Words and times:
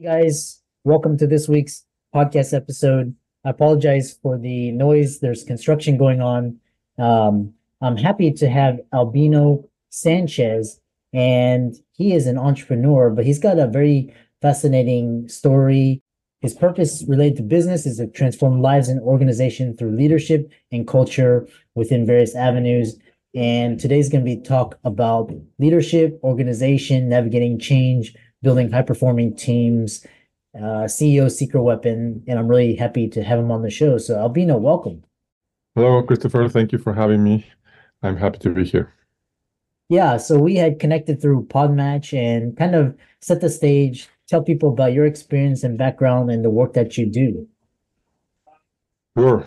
Hey 0.00 0.22
guys, 0.22 0.62
welcome 0.82 1.18
to 1.18 1.26
this 1.26 1.46
week's 1.46 1.84
podcast 2.14 2.54
episode. 2.54 3.14
I 3.44 3.50
apologize 3.50 4.18
for 4.22 4.38
the 4.38 4.72
noise. 4.72 5.20
There's 5.20 5.44
construction 5.44 5.98
going 5.98 6.22
on. 6.22 6.56
Um, 6.98 7.52
I'm 7.82 7.98
happy 7.98 8.32
to 8.32 8.48
have 8.48 8.80
Albino 8.94 9.68
Sanchez, 9.90 10.80
and 11.12 11.74
he 11.92 12.14
is 12.14 12.26
an 12.26 12.38
entrepreneur, 12.38 13.10
but 13.10 13.26
he's 13.26 13.38
got 13.38 13.58
a 13.58 13.66
very 13.66 14.14
fascinating 14.40 15.28
story. 15.28 16.02
His 16.40 16.54
purpose 16.54 17.04
related 17.06 17.36
to 17.36 17.42
business 17.42 17.84
is 17.84 17.98
to 17.98 18.06
transform 18.06 18.62
lives 18.62 18.88
and 18.88 19.02
organization 19.02 19.76
through 19.76 19.96
leadership 19.96 20.50
and 20.72 20.88
culture 20.88 21.46
within 21.74 22.06
various 22.06 22.34
avenues. 22.34 22.96
And 23.34 23.78
today's 23.78 24.08
going 24.08 24.24
to 24.24 24.36
be 24.36 24.40
talk 24.40 24.78
about 24.82 25.30
leadership, 25.58 26.18
organization, 26.24 27.10
navigating 27.10 27.58
change, 27.58 28.14
building 28.42 28.70
high 28.70 28.82
performing 28.82 29.34
teams, 29.34 30.06
uh, 30.56 30.86
CEO 30.86 31.30
Secret 31.30 31.62
Weapon, 31.62 32.22
and 32.26 32.38
I'm 32.38 32.48
really 32.48 32.74
happy 32.74 33.08
to 33.08 33.22
have 33.22 33.38
him 33.38 33.50
on 33.50 33.62
the 33.62 33.70
show. 33.70 33.98
So, 33.98 34.18
Albino, 34.18 34.56
welcome. 34.56 35.04
Hello, 35.74 36.02
Christopher. 36.02 36.48
Thank 36.48 36.72
you 36.72 36.78
for 36.78 36.92
having 36.92 37.22
me. 37.22 37.46
I'm 38.02 38.16
happy 38.16 38.38
to 38.38 38.50
be 38.50 38.64
here. 38.64 38.92
Yeah, 39.88 40.16
so 40.16 40.38
we 40.38 40.54
had 40.54 40.78
connected 40.78 41.20
through 41.20 41.46
Podmatch 41.46 42.16
and 42.16 42.56
kind 42.56 42.74
of 42.74 42.96
set 43.20 43.40
the 43.40 43.50
stage, 43.50 44.08
tell 44.28 44.42
people 44.42 44.70
about 44.70 44.92
your 44.92 45.04
experience 45.04 45.64
and 45.64 45.76
background 45.76 46.30
and 46.30 46.44
the 46.44 46.50
work 46.50 46.74
that 46.74 46.96
you 46.96 47.06
do. 47.06 47.46
Sure. 49.18 49.44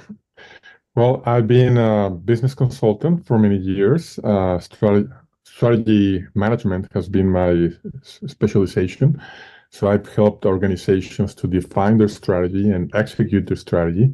Well, 0.96 1.24
I've 1.26 1.48
been 1.48 1.78
a 1.78 2.10
business 2.10 2.54
consultant 2.54 3.26
for 3.26 3.40
many 3.40 3.58
years. 3.58 4.20
Uh, 4.20 4.60
strategy, 4.60 5.10
strategy 5.56 6.26
management 6.34 6.88
has 6.94 7.08
been 7.08 7.30
my 7.30 7.70
specialization. 8.02 9.22
So 9.70 9.88
I've 9.88 10.08
helped 10.16 10.46
organizations 10.46 11.36
to 11.36 11.48
define 11.48 11.98
their 11.98 12.08
strategy 12.08 12.70
and 12.70 12.94
execute 12.96 13.48
their 13.48 13.58
strategy. 13.58 14.14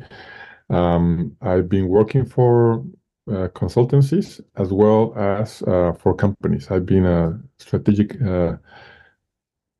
Um, 0.70 1.36
I've 1.42 1.70
been 1.70 1.88
working 1.88 2.26
for 2.26 2.86
uh, 3.30 3.48
consultancies 3.50 4.42
as 4.55 4.72
well 4.72 5.14
as 5.17 5.61
uh, 5.64 5.94
for 5.94 6.14
companies. 6.14 6.72
I've 6.72 6.86
been 6.86 7.05
a 7.05 7.39
strategic 7.58 8.22
uh, 8.22 8.58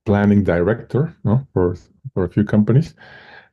planning 0.06 0.44
director 0.44 1.16
no, 1.24 1.46
for 1.54 1.76
for 2.14 2.24
a 2.24 2.30
few 2.30 2.44
companies, 2.44 2.96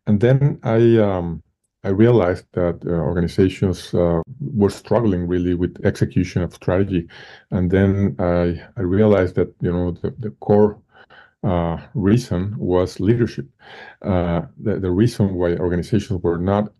and 0.06 0.20
then 0.20 0.58
I 0.62 0.96
um, 0.98 1.42
I 1.86 1.90
realized 1.90 2.46
that 2.52 2.84
uh, 2.84 2.90
organizations 2.90 3.94
uh, 3.94 4.20
were 4.40 4.70
struggling 4.70 5.28
really 5.28 5.54
with 5.54 5.86
execution 5.86 6.42
of 6.42 6.52
strategy, 6.52 7.06
and 7.52 7.70
then 7.70 8.16
I 8.18 8.60
I 8.76 8.82
realized 8.82 9.36
that 9.36 9.54
you 9.60 9.72
know 9.72 9.92
the, 9.92 10.10
the 10.18 10.32
core 10.46 10.80
uh, 11.44 11.76
reason 11.94 12.56
was 12.58 12.98
leadership. 12.98 13.46
Uh, 14.02 14.42
the, 14.58 14.80
the 14.80 14.90
reason 14.90 15.34
why 15.34 15.50
organizations 15.66 16.20
were 16.24 16.38
not 16.38 16.72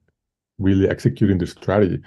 really 0.58 0.88
executing 0.88 1.38
the 1.38 1.46
strategy, 1.46 2.00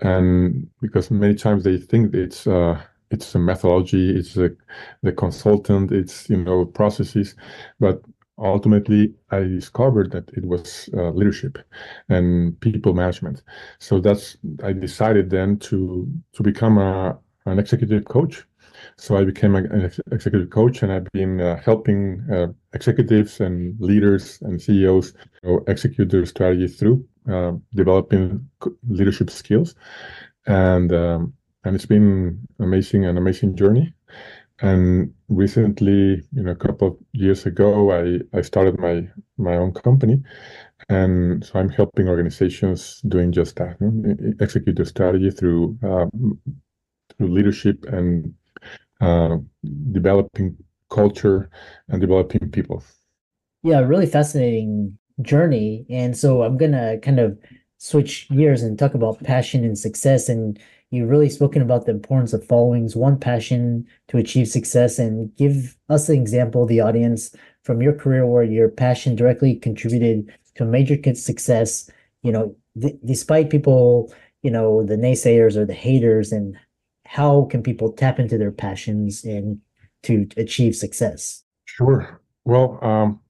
and 0.00 0.68
because 0.80 1.10
many 1.10 1.34
times 1.34 1.64
they 1.64 1.76
think 1.76 2.14
it's 2.14 2.46
uh, 2.46 2.80
it's 3.10 3.34
a 3.34 3.38
methodology, 3.38 4.16
it's 4.16 4.36
a, 4.36 4.50
the 5.02 5.12
consultant, 5.12 5.90
it's 5.90 6.30
you 6.30 6.36
know 6.36 6.66
processes, 6.66 7.34
but 7.80 8.00
ultimately 8.38 9.14
I 9.30 9.40
discovered 9.40 10.10
that 10.12 10.30
it 10.30 10.44
was 10.44 10.88
uh, 10.94 11.10
leadership 11.10 11.58
and 12.08 12.58
people 12.60 12.94
management. 12.94 13.42
So 13.78 14.00
that's 14.00 14.36
I 14.62 14.72
decided 14.72 15.30
then 15.30 15.58
to 15.60 16.08
to 16.32 16.42
become 16.42 16.78
a 16.78 17.18
an 17.46 17.58
executive 17.58 18.04
coach 18.06 18.44
so 18.96 19.16
I 19.16 19.24
became 19.24 19.54
an 19.54 19.90
executive 20.12 20.50
coach, 20.50 20.82
and 20.82 20.92
I've 20.92 21.10
been 21.12 21.40
uh, 21.40 21.60
helping 21.64 22.24
uh, 22.30 22.48
executives 22.72 23.40
and 23.40 23.78
leaders 23.80 24.38
and 24.42 24.60
CEOs 24.60 25.14
you 25.42 25.50
know, 25.50 25.64
execute 25.66 26.10
their 26.10 26.26
strategy 26.26 26.68
through 26.68 27.04
uh, 27.30 27.52
developing 27.74 28.48
leadership 28.88 29.30
skills, 29.30 29.74
and 30.46 30.92
um, 30.92 31.34
and 31.64 31.74
it's 31.74 31.86
been 31.86 32.46
amazing, 32.60 33.04
an 33.04 33.16
amazing 33.16 33.56
journey. 33.56 33.92
And 34.60 35.12
recently, 35.28 36.22
you 36.32 36.42
know, 36.42 36.52
a 36.52 36.56
couple 36.56 36.88
of 36.88 36.96
years 37.12 37.44
ago, 37.46 37.90
I 37.90 38.20
I 38.36 38.42
started 38.42 38.78
my 38.78 39.08
my 39.36 39.56
own 39.56 39.72
company, 39.72 40.22
and 40.88 41.44
so 41.44 41.58
I'm 41.58 41.70
helping 41.70 42.08
organizations 42.08 43.00
doing 43.08 43.32
just 43.32 43.56
that, 43.56 43.76
you 43.80 43.90
know, 43.90 44.32
execute 44.40 44.76
their 44.76 44.84
strategy 44.84 45.30
through 45.30 45.78
um, 45.82 46.38
through 47.16 47.28
leadership 47.28 47.84
and 47.86 48.34
uh, 49.00 49.38
developing 49.92 50.56
culture 50.90 51.50
and 51.88 52.00
developing 52.00 52.50
people. 52.50 52.82
Yeah, 53.62 53.80
really 53.80 54.06
fascinating 54.06 54.98
journey. 55.22 55.86
And 55.90 56.16
so 56.16 56.42
I'm 56.42 56.56
gonna 56.56 56.98
kind 56.98 57.18
of 57.18 57.38
switch 57.78 58.28
gears 58.30 58.62
and 58.62 58.78
talk 58.78 58.94
about 58.94 59.22
passion 59.22 59.64
and 59.64 59.78
success. 59.78 60.28
And 60.28 60.58
you've 60.94 61.10
really 61.10 61.30
spoken 61.30 61.62
about 61.62 61.86
the 61.86 61.92
importance 61.92 62.32
of 62.32 62.46
following 62.46 62.88
one 62.90 63.18
passion 63.18 63.86
to 64.08 64.16
achieve 64.16 64.48
success 64.48 64.98
and 64.98 65.34
give 65.36 65.76
us 65.88 66.08
an 66.08 66.16
example, 66.16 66.66
the 66.66 66.80
audience, 66.80 67.34
from 67.62 67.80
your 67.80 67.94
career 67.94 68.26
where 68.26 68.44
your 68.44 68.68
passion 68.68 69.16
directly 69.16 69.56
contributed 69.56 70.32
to 70.54 70.64
major 70.64 70.96
success, 71.14 71.90
you 72.22 72.30
know, 72.30 72.54
despite 73.04 73.50
people, 73.50 74.12
you 74.42 74.50
know, 74.50 74.84
the 74.84 74.96
naysayers 74.96 75.56
or 75.56 75.64
the 75.64 75.74
haters 75.74 76.32
and 76.32 76.56
how 77.06 77.44
can 77.46 77.62
people 77.62 77.92
tap 77.92 78.18
into 78.18 78.38
their 78.38 78.50
passions 78.50 79.24
and 79.24 79.58
to 80.02 80.26
achieve 80.36 80.74
success? 80.76 81.42
Sure. 81.64 82.20
Well, 82.44 82.78
um, 82.82 83.20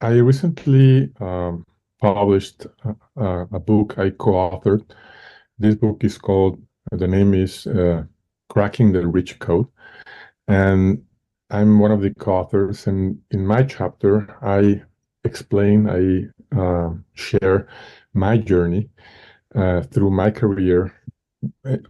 I 0.00 0.12
recently 0.12 1.10
um, 1.20 1.64
published 2.00 2.66
a, 3.16 3.46
a, 3.52 3.58
book 3.58 3.98
I 3.98 4.10
co-authored. 4.10 4.88
This 5.58 5.74
book 5.74 6.04
is 6.04 6.18
called. 6.18 6.62
The 6.92 7.08
name 7.08 7.34
is 7.34 7.66
uh, 7.66 8.04
"Cracking 8.48 8.92
the 8.92 9.06
Rich 9.06 9.38
Code," 9.38 9.66
and 10.46 11.02
I'm 11.50 11.78
one 11.78 11.92
of 11.92 12.00
the 12.00 12.14
co-authors. 12.14 12.86
And 12.86 13.18
in 13.30 13.46
my 13.46 13.62
chapter, 13.62 14.36
I 14.42 14.82
explain, 15.24 15.88
I 15.88 16.58
uh, 16.58 16.90
share 17.14 17.68
my 18.14 18.38
journey 18.38 18.88
uh, 19.54 19.82
through 19.82 20.10
my 20.10 20.30
career 20.30 20.92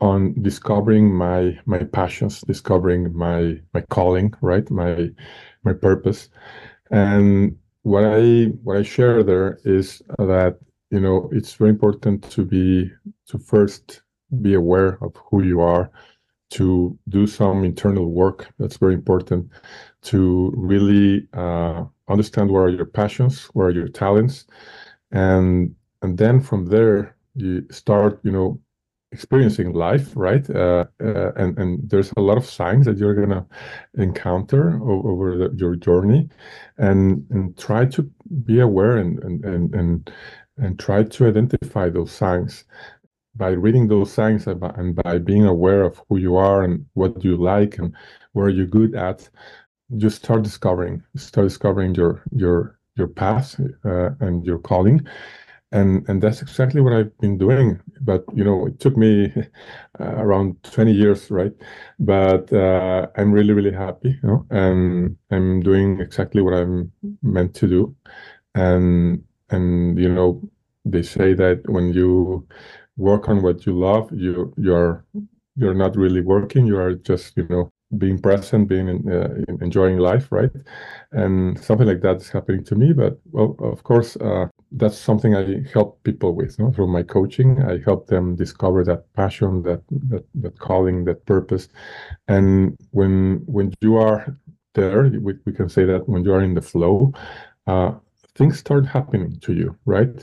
on 0.01 0.35
discovering 0.43 1.15
my 1.15 1.59
my 1.65 1.79
passions 1.79 2.43
discovering 2.43 3.15
my 3.17 3.59
my 3.73 3.81
calling 3.89 4.33
right 4.43 4.71
my 4.71 5.09
my 5.65 5.73
purpose 5.73 6.29
and 6.91 7.57
what 7.83 8.05
i 8.05 8.45
what 8.63 8.77
i 8.77 8.83
share 8.83 9.23
there 9.23 9.59
is 9.65 10.03
that 10.19 10.59
you 10.91 11.01
know 11.01 11.31
it's 11.33 11.55
very 11.55 11.71
important 11.71 12.23
to 12.31 12.45
be 12.45 12.91
to 13.27 13.39
first 13.39 14.03
be 14.41 14.55
aware 14.55 14.99
of 15.03 15.15
who 15.31 15.43
you 15.43 15.61
are 15.61 15.91
to 16.51 16.99
do 17.09 17.27
some 17.27 17.65
internal 17.65 18.11
work 18.11 18.49
that's 18.59 18.79
very 18.79 18.95
important 18.95 19.51
to 20.03 20.53
really 20.57 21.27
uh, 21.35 21.85
understand 22.09 22.51
what 22.51 22.61
are 22.61 22.69
your 22.71 22.87
passions 22.87 23.45
what 23.53 23.65
are 23.65 23.71
your 23.71 23.89
talents 23.89 24.47
and 25.13 25.75
and 26.03 26.17
then 26.17 26.41
from 26.41 26.67
there 26.67 27.17
you 27.35 27.67
start 27.71 28.21
you 28.23 28.31
know 28.31 28.59
experiencing 29.13 29.73
life, 29.73 30.13
right? 30.15 30.49
Uh, 30.51 30.85
uh, 31.03 31.33
and 31.37 31.59
and 31.59 31.91
there's 31.91 32.13
a 32.17 32.21
lot 32.21 32.37
of 32.37 32.45
signs 32.45 32.87
that 32.87 32.99
you're 32.99 33.15
gonna 33.15 33.47
encounter 33.95 34.81
over 34.83 35.37
the, 35.37 35.55
your 35.57 35.77
journey, 35.77 36.29
and 36.77 37.27
and 37.31 37.57
try 37.57 37.85
to 37.87 38.11
be 38.45 38.61
aware 38.61 38.99
and 38.99 39.23
and 39.25 39.45
and 39.45 39.75
and, 39.75 40.13
and 40.59 40.79
try 40.79 41.03
to 41.03 41.27
identify 41.27 41.89
those 41.89 42.13
signs 42.13 42.65
by 43.39 43.51
reading 43.51 43.89
those 43.89 44.13
signs 44.13 44.47
and 44.47 44.61
by, 44.97 45.19
being 45.19 45.47
aware 45.47 45.83
of 45.83 46.03
who 46.09 46.19
you 46.19 46.37
are 46.37 46.63
and 46.63 46.85
what 46.95 47.25
you 47.25 47.37
like 47.37 47.79
and 47.79 47.95
where 48.33 48.49
you're 48.49 48.67
good 48.67 48.95
at 48.95 49.29
you 49.91 50.11
start 50.11 50.43
discovering 50.43 51.03
start 51.17 51.47
discovering 51.47 51.95
your 51.95 52.23
your 52.33 52.79
your 52.97 53.09
path 53.09 53.59
uh, 53.85 54.11
and 54.21 54.45
your 54.45 54.59
calling 54.59 55.07
and 55.73 56.09
and 56.09 56.23
that's 56.23 56.41
exactly 56.43 56.81
what 56.81 56.93
I've 56.93 57.17
been 57.19 57.39
doing. 57.39 57.81
But 58.01 58.25
you 58.35 58.45
know, 58.45 58.67
it 58.67 58.81
took 58.81 58.97
me 58.97 59.33
uh, 60.01 60.05
around 60.17 60.63
20 60.63 60.93
years, 60.93 61.31
right? 61.31 61.53
But 61.99 62.53
uh, 62.53 63.09
I'm 63.17 63.33
really 63.33 63.53
really 63.53 63.73
happy, 63.73 64.19
you 64.23 64.29
know, 64.29 64.47
and 64.51 65.17
I'm 65.31 65.61
doing 65.61 66.01
exactly 66.01 66.43
what 66.43 66.55
I'm 66.55 66.93
meant 67.23 67.55
to 67.57 67.69
do, 67.69 67.97
and 68.55 69.23
and 69.51 69.99
you 69.99 70.09
know, 70.09 70.43
they 70.85 71.03
say 71.03 71.35
that 71.35 71.69
when 71.69 71.93
you 71.93 72.47
work 72.99 73.29
on 73.29 73.43
what 73.43 73.65
you 73.65 73.79
love, 73.79 74.11
you 74.13 74.53
you're 74.59 75.07
you're 75.57 75.75
not 75.75 75.97
really 75.97 76.21
working. 76.21 76.67
You 76.67 76.79
are 76.79 76.95
just 76.95 77.37
you 77.37 77.47
know 77.49 77.73
being 77.97 78.19
present, 78.19 78.69
being 78.69 78.89
in, 78.89 79.11
uh, 79.11 79.55
enjoying 79.63 79.97
life, 79.97 80.31
right? 80.31 80.51
And 81.13 81.59
something 81.59 81.87
like 81.87 82.03
that 82.03 82.17
is 82.17 82.29
happening 82.29 82.63
to 82.65 82.75
me. 82.75 82.93
But 82.93 83.19
well, 83.31 83.57
of 83.61 83.83
course, 83.83 84.17
uh, 84.17 84.47
that's 84.73 84.99
something 84.99 85.35
I 85.35 85.63
help 85.73 86.03
people 86.05 86.35
with. 86.35 86.59
No? 86.59 86.71
Through 86.71 86.89
my 86.89 87.03
coaching, 87.03 87.63
I 87.63 87.79
help 87.85 88.09
them 88.09 88.37
discover 88.37 88.85
that 88.85 89.11
passion, 89.15 89.63
that 89.63 89.83
that 90.11 90.25
that 90.35 90.59
calling, 90.59 91.05
that 91.05 91.25
purpose. 91.25 91.69
And 92.29 92.77
when 92.91 93.43
when 93.47 93.73
you 93.81 93.97
are 93.97 94.37
there, 94.75 95.05
we, 95.05 95.35
we 95.47 95.53
can 95.53 95.69
say 95.69 95.85
that 95.87 96.09
when 96.09 96.25
you 96.25 96.35
are 96.35 96.43
in 96.43 96.55
the 96.55 96.63
flow, 96.63 97.13
uh, 97.67 97.93
things 98.35 98.59
start 98.59 98.87
happening 98.87 99.39
to 99.41 99.55
you, 99.55 99.77
right? 99.87 100.15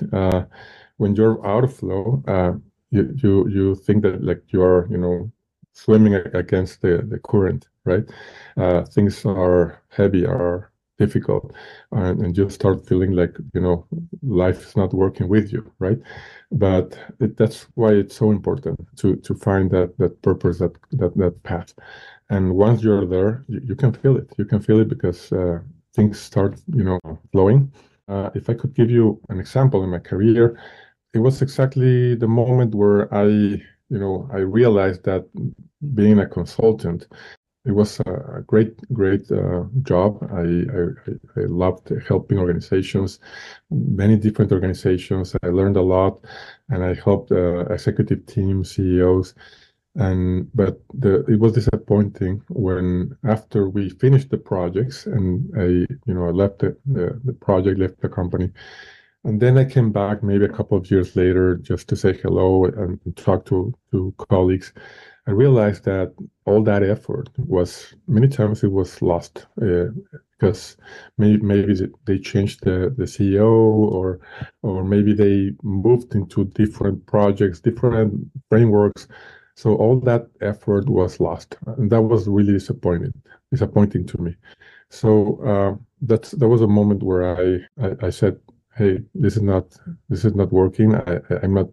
When 0.98 1.16
you're 1.16 1.46
out 1.46 1.64
of 1.64 1.76
flow, 1.76 2.24
uh, 2.28 2.54
you 2.92 3.14
you 3.22 3.48
you 3.50 3.76
think 3.76 4.04
that 4.04 4.24
like 4.24 4.44
you 4.50 4.62
are, 4.62 4.88
you 4.90 4.98
know, 4.98 5.32
swimming 5.74 6.14
against 6.16 6.82
the, 6.82 7.06
the 7.10 7.20
current, 7.20 7.68
right? 7.84 8.04
Uh, 8.58 8.84
things 8.86 9.26
are 9.26 9.82
heavy, 9.90 10.26
are 10.26 10.72
difficult, 10.98 11.54
and, 11.92 12.22
and 12.22 12.38
you 12.38 12.50
start 12.50 12.88
feeling 12.88 13.12
like 13.12 13.36
you 13.54 13.62
know 13.62 13.86
life 14.24 14.66
is 14.68 14.76
not 14.78 14.94
working 14.94 15.28
with 15.28 15.52
you, 15.52 15.70
right? 15.80 16.00
But 16.52 16.98
it, 17.20 17.38
that's 17.38 17.64
why 17.76 17.94
it's 17.94 18.16
so 18.16 18.32
important 18.32 18.80
to 18.98 19.16
to 19.18 19.36
find 19.36 19.70
that 19.72 19.98
that 19.98 20.22
purpose, 20.22 20.60
that 20.60 20.74
that 20.94 21.16
that 21.18 21.44
path. 21.44 21.74
And 22.30 22.56
once 22.56 22.84
you're 22.84 23.06
there, 23.06 23.46
you, 23.48 23.62
you 23.64 23.76
can 23.76 23.94
feel 23.94 24.18
it. 24.18 24.34
You 24.38 24.46
can 24.46 24.62
feel 24.62 24.80
it 24.80 24.90
because 24.90 25.32
uh, 25.32 25.60
things 25.94 26.20
start, 26.20 26.60
you 26.74 26.84
know, 26.84 27.00
flowing. 27.32 27.72
Uh, 28.08 28.30
if 28.36 28.50
I 28.50 28.54
could 28.54 28.74
give 28.76 28.90
you 28.92 29.20
an 29.30 29.40
example 29.40 29.84
in 29.84 29.90
my 29.90 30.00
career, 30.00 30.60
it 31.16 31.20
was 31.20 31.42
exactly 31.42 32.16
the 32.16 32.28
moment 32.28 32.76
where 32.76 33.14
I 33.14 33.62
you 33.90 34.00
know, 34.00 34.30
I 34.34 34.40
realized 34.40 35.04
that 35.04 35.26
being 35.94 36.20
a 36.20 36.28
consultant, 36.28 37.08
it 37.66 37.72
was 37.72 38.00
a 38.02 38.44
great, 38.46 38.78
great 38.94 39.30
uh, 39.32 39.64
job. 39.82 40.28
I, 40.32 40.42
I, 40.42 41.42
I 41.42 41.46
loved 41.46 41.92
helping 42.08 42.38
organizations, 42.38 43.20
many 43.72 44.18
different 44.18 44.52
organizations. 44.52 45.36
I 45.44 45.48
learned 45.48 45.78
a 45.78 45.82
lot, 45.82 46.24
and 46.70 46.84
I 46.84 46.94
helped 46.94 47.32
uh, 47.32 47.66
executive 47.66 48.26
teams, 48.28 48.76
CEOs. 48.76 49.34
And 49.98 50.50
but 50.54 50.82
the, 50.94 51.24
it 51.26 51.40
was 51.40 51.54
disappointing 51.54 52.44
when 52.50 53.18
after 53.24 53.70
we 53.70 53.90
finished 53.90 54.30
the 54.30 54.38
projects 54.38 55.06
and 55.06 55.50
I, 55.58 55.88
you 56.06 56.14
know, 56.14 56.28
I 56.28 56.32
left 56.32 56.60
the, 56.60 56.76
the, 56.86 57.20
the 57.24 57.32
project, 57.32 57.80
left 57.80 58.02
the 58.02 58.10
company 58.10 58.52
and 59.26 59.40
then 59.42 59.58
I 59.58 59.66
came 59.66 59.92
back 59.92 60.22
maybe 60.22 60.46
a 60.46 60.50
couple 60.50 60.78
of 60.78 60.90
years 60.90 61.16
later 61.16 61.56
just 61.56 61.88
to 61.90 61.96
say 61.96 62.14
hello 62.14 62.66
and, 62.66 63.00
talk 63.16 63.46
to, 63.46 63.74
to 63.92 64.14
colleagues. 64.30 64.72
I 65.28 65.32
realized 65.32 65.84
that 65.86 66.14
all 66.46 66.62
that 66.64 66.84
effort 66.84 67.30
was 67.38 67.96
many 68.08 68.28
times 68.28 68.64
it 68.64 68.72
was 68.72 69.02
lost 69.02 69.48
uh, 69.60 69.86
because 70.38 70.78
maybe, 71.18 71.42
maybe 71.42 71.92
they 72.06 72.20
changed 72.20 72.64
the, 72.64 72.94
the 72.96 73.06
CEO 73.06 73.48
or 73.48 74.20
or 74.62 74.84
maybe 74.84 75.14
they 75.14 75.54
moved 75.64 76.14
into 76.14 76.46
different 76.46 77.04
projects, 77.08 77.60
different 77.60 78.28
frameworks. 78.50 79.08
So 79.56 79.74
all 79.76 80.00
that 80.02 80.28
effort 80.42 80.88
was 80.88 81.20
lost, 81.20 81.58
and 81.66 81.90
that 81.90 82.02
was 82.02 82.28
really 82.28 82.54
disappointing 82.54 83.14
disappointing 83.52 84.06
to 84.08 84.22
me. 84.22 84.36
So 84.90 85.40
uh, 85.44 85.76
that's 86.02 86.32
that 86.32 86.48
was 86.48 86.62
a 86.62 86.68
moment 86.68 87.02
where 87.04 87.24
I, 87.36 87.86
I, 87.86 88.08
I 88.08 88.10
said 88.10 88.40
hey, 88.76 89.02
this 89.14 89.36
is 89.38 89.42
not 89.42 89.78
this 90.10 90.26
is 90.26 90.36
not 90.36 90.52
working. 90.52 90.96
I, 90.96 91.20
I'm 91.42 91.54
not 91.54 91.70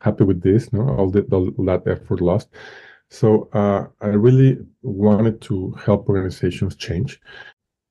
happy 0.00 0.24
with 0.24 0.42
this. 0.42 0.72
No, 0.72 0.88
all, 0.88 1.10
the, 1.10 1.22
all 1.32 1.50
that 1.66 1.86
effort 1.86 2.20
lost. 2.20 2.48
So 3.10 3.48
uh, 3.52 3.86
I 4.00 4.08
really 4.08 4.58
wanted 4.82 5.40
to 5.42 5.72
help 5.72 6.08
organizations 6.08 6.74
change, 6.76 7.20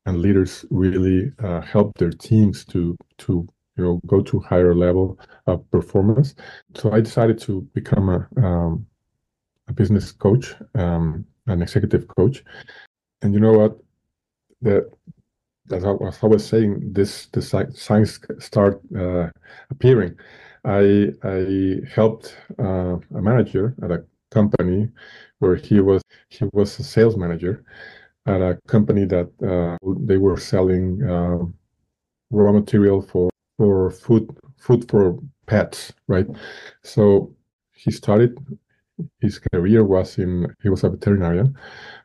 and 0.06 0.20
leaders 0.20 0.66
really 0.70 1.32
uh, 1.40 1.62
help 1.62 1.98
their 1.98 2.12
teams 2.12 2.66
to 2.66 2.98
to 3.20 3.48
you 3.78 3.84
know 3.84 4.02
go 4.08 4.22
to 4.22 4.40
higher 4.40 4.76
level 4.76 5.20
of 5.48 5.70
performance. 5.72 6.36
So 6.74 6.92
I 6.92 7.00
decided 7.00 7.40
to 7.42 7.62
become 7.74 8.10
a 8.10 8.28
um, 8.46 8.86
a 9.68 9.74
business 9.74 10.12
coach, 10.12 10.54
um, 10.76 11.26
an 11.48 11.62
executive 11.62 12.08
coach, 12.18 12.44
and 13.22 13.34
you 13.34 13.40
know 13.40 13.54
what? 13.54 13.78
The 14.62 14.90
as 15.72 15.84
I, 15.86 15.92
as 16.08 16.20
I 16.24 16.28
was 16.28 16.46
saying, 16.48 16.94
this 16.94 17.28
the 17.28 17.42
signs 17.42 18.20
start 18.40 18.82
uh, 18.98 19.30
appearing. 19.70 20.18
I 20.64 21.12
I 21.24 21.82
helped 21.94 22.38
uh, 22.60 22.98
a 23.16 23.22
manager 23.22 23.76
at 23.84 23.92
a 23.92 24.04
company 24.32 24.90
where 25.40 25.56
he 25.56 25.80
was 25.80 26.02
he 26.30 26.46
was 26.54 26.80
a 26.80 26.84
sales 26.84 27.18
manager 27.18 27.64
at 28.26 28.42
a 28.42 28.60
company 28.68 29.06
that 29.06 29.30
uh, 29.44 29.78
they 30.02 30.18
were 30.18 30.38
selling 30.38 31.04
um, 31.10 31.54
raw 32.32 32.52
material 32.52 33.02
for 33.02 33.30
for 33.58 33.92
food 33.92 34.30
food 34.58 34.90
for 34.90 35.20
pets, 35.48 35.94
right? 36.08 36.28
So 36.84 37.36
he 37.76 37.92
started. 37.92 38.38
His 39.20 39.40
career 39.40 39.84
was 39.84 40.18
in 40.20 40.54
he 40.64 40.70
was 40.70 40.84
a 40.84 40.90
veterinarian, 40.90 41.58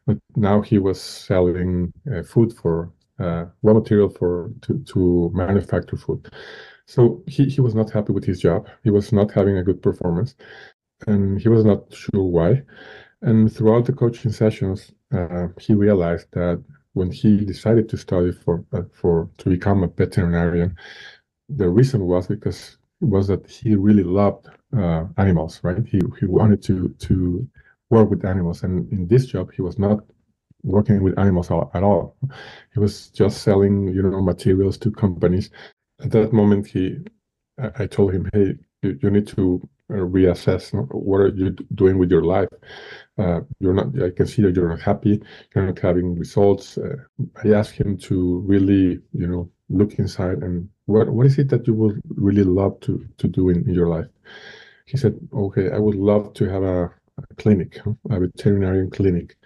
but 0.07 0.19
now 0.37 0.61
he 0.63 0.79
was 0.79 1.01
selling 1.01 1.93
uh, 2.13 2.23
food 2.23 2.53
for 2.55 2.93
uh, 3.21 3.45
raw 3.63 3.75
material 3.75 4.09
for 4.09 4.51
to, 4.63 4.79
to 4.93 5.31
manufacture 5.35 5.97
food. 5.97 6.29
So 6.87 7.23
he, 7.27 7.45
he 7.45 7.61
was 7.61 7.75
not 7.75 7.91
happy 7.91 8.13
with 8.13 8.25
his 8.25 8.41
job. 8.41 8.69
He 8.83 8.91
was 8.91 9.13
not 9.13 9.31
having 9.31 9.57
a 9.57 9.63
good 9.63 9.81
performance, 9.83 10.35
and 11.07 11.41
he 11.41 11.49
was 11.49 11.65
not 11.65 11.93
sure 11.93 12.25
why. 12.25 12.63
And 13.23 13.53
throughout 13.53 13.85
the 13.85 13.93
coaching 13.93 14.33
sessions, 14.33 14.93
uh, 15.13 15.49
he 15.61 15.75
realized 15.75 16.29
that 16.33 16.63
when 16.95 17.11
he 17.11 17.45
decided 17.45 17.89
to 17.89 17.97
study 17.97 18.33
for 18.33 18.65
uh, 18.73 18.83
for 18.93 19.29
to 19.39 19.51
become 19.51 19.83
a 19.85 19.89
veterinarian, 19.89 20.77
the 21.49 21.69
reason 21.69 22.07
was 22.07 22.27
because 22.27 22.79
was 23.01 23.29
that 23.29 23.49
he 23.49 23.75
really 23.77 24.03
loved 24.03 24.49
uh, 24.77 25.05
animals. 25.17 25.61
Right? 25.63 25.87
He 25.87 26.01
he 26.19 26.27
wanted 26.27 26.63
to 26.65 26.89
to 26.89 27.49
work 27.91 28.11
with 28.11 28.25
animals, 28.25 28.63
and 28.63 28.91
in 28.93 29.07
this 29.07 29.27
job, 29.27 29.53
he 29.53 29.63
was 29.63 29.79
not 29.79 30.05
working 30.63 31.03
with 31.03 31.19
animals 31.19 31.51
at 31.51 31.83
all. 31.83 32.17
He 32.75 32.81
was 32.81 33.09
just 33.09 33.43
selling, 33.43 33.89
you 33.89 34.03
know, 34.03 34.21
materials 34.21 34.79
to 34.79 34.91
companies. 34.91 35.51
At 36.03 36.11
that 36.13 36.33
moment, 36.33 36.67
he, 36.67 36.99
I 37.79 37.87
told 37.87 38.13
him, 38.13 38.29
hey, 38.33 38.55
you, 38.83 38.99
you 39.03 39.11
need 39.11 39.27
to 39.29 39.69
uh, 39.91 39.95
reassess 39.95 40.73
what 40.93 41.17
are 41.19 41.29
you 41.29 41.51
doing 41.75 41.99
with 41.99 42.11
your 42.11 42.23
life. 42.23 42.49
Uh, 43.19 43.41
you're 43.59 43.75
not. 43.75 43.87
I 44.03 44.11
can 44.11 44.27
see 44.27 44.43
that 44.43 44.55
you're 44.55 44.69
not 44.69 44.81
happy. 44.81 45.21
You're 45.55 45.67
not 45.67 45.79
having 45.79 46.15
results. 46.15 46.79
Uh, 46.79 46.97
I 47.43 47.53
asked 47.53 47.73
him 47.73 47.99
to 47.99 48.39
really, 48.47 49.01
you 49.13 49.27
know, 49.27 49.51
look 49.69 49.95
inside 49.95 50.39
and 50.39 50.69
what 50.87 51.09
what 51.11 51.27
is 51.27 51.39
it 51.39 51.49
that 51.49 51.67
you 51.67 51.75
would 51.75 52.01
really 52.09 52.45
love 52.45 52.79
to 52.81 53.05
to 53.19 53.29
do 53.29 53.49
in, 53.49 53.69
in 53.69 53.75
your 53.75 53.89
life. 53.89 54.07
He 54.87 54.97
said, 54.97 55.19
okay, 55.33 55.71
I 55.71 55.79
would 55.79 55.97
love 55.97 56.35
to 56.35 56.49
have 56.49 56.63
a 56.63 56.85
a 56.85 56.91
clinic, 57.39 57.81
a 58.11 58.21
veterinarian 58.21 58.91
clinic. 58.91 59.37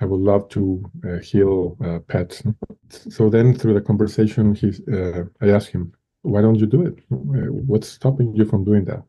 I 0.00 0.06
would 0.06 0.20
love 0.20 0.48
to 0.50 0.84
uh, 1.08 1.18
heal 1.18 1.76
uh, 1.84 2.00
pets. 2.00 2.42
So 2.90 3.30
then, 3.30 3.54
through 3.54 3.74
the 3.74 3.80
conversation, 3.80 4.54
he, 4.54 4.72
uh, 4.92 5.24
I 5.40 5.50
asked 5.50 5.68
him, 5.70 5.92
"Why 6.22 6.40
don't 6.42 6.56
you 6.56 6.66
do 6.66 6.82
it? 6.86 6.96
What's 7.10 7.88
stopping 7.88 8.34
you 8.34 8.44
from 8.44 8.64
doing 8.64 8.84
that?" 8.86 9.02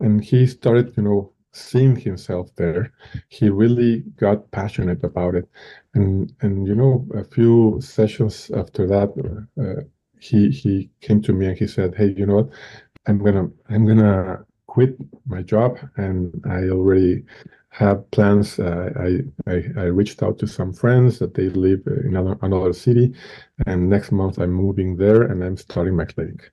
And 0.00 0.22
he 0.24 0.46
started, 0.46 0.96
you 0.96 1.02
know, 1.02 1.32
seeing 1.52 1.96
himself 1.96 2.54
there. 2.56 2.92
He 3.28 3.48
really 3.48 4.00
got 4.16 4.50
passionate 4.50 5.02
about 5.04 5.34
it, 5.34 5.48
and 5.94 6.32
and 6.42 6.66
you 6.66 6.74
know, 6.74 7.06
a 7.14 7.24
few 7.24 7.80
sessions 7.80 8.50
after 8.50 8.86
that, 8.88 9.10
uh, 9.60 9.82
he 10.20 10.50
he 10.50 10.90
came 11.00 11.22
to 11.22 11.32
me 11.32 11.46
and 11.46 11.58
he 11.58 11.66
said, 11.66 11.94
"Hey, 11.94 12.14
you 12.16 12.26
know 12.26 12.36
what? 12.36 12.50
I'm 13.06 13.18
gonna 13.18 13.50
I'm 13.68 13.86
gonna 13.86 14.45
quit 14.76 14.94
my 15.26 15.40
job, 15.40 15.78
and 15.96 16.30
I 16.44 16.68
already 16.68 17.24
have 17.70 18.10
plans. 18.10 18.58
Uh, 18.58 18.90
I, 19.06 19.10
I, 19.50 19.54
I 19.78 19.84
reached 19.84 20.22
out 20.22 20.38
to 20.40 20.46
some 20.46 20.74
friends 20.74 21.18
that 21.18 21.32
they 21.32 21.48
live 21.48 21.80
in 21.86 22.08
another, 22.08 22.36
another 22.42 22.74
city, 22.74 23.14
and 23.66 23.88
next 23.88 24.12
month 24.12 24.36
I'm 24.36 24.52
moving 24.52 24.98
there 24.98 25.22
and 25.22 25.42
I'm 25.42 25.56
starting 25.56 25.96
my 25.96 26.04
clinic. 26.04 26.50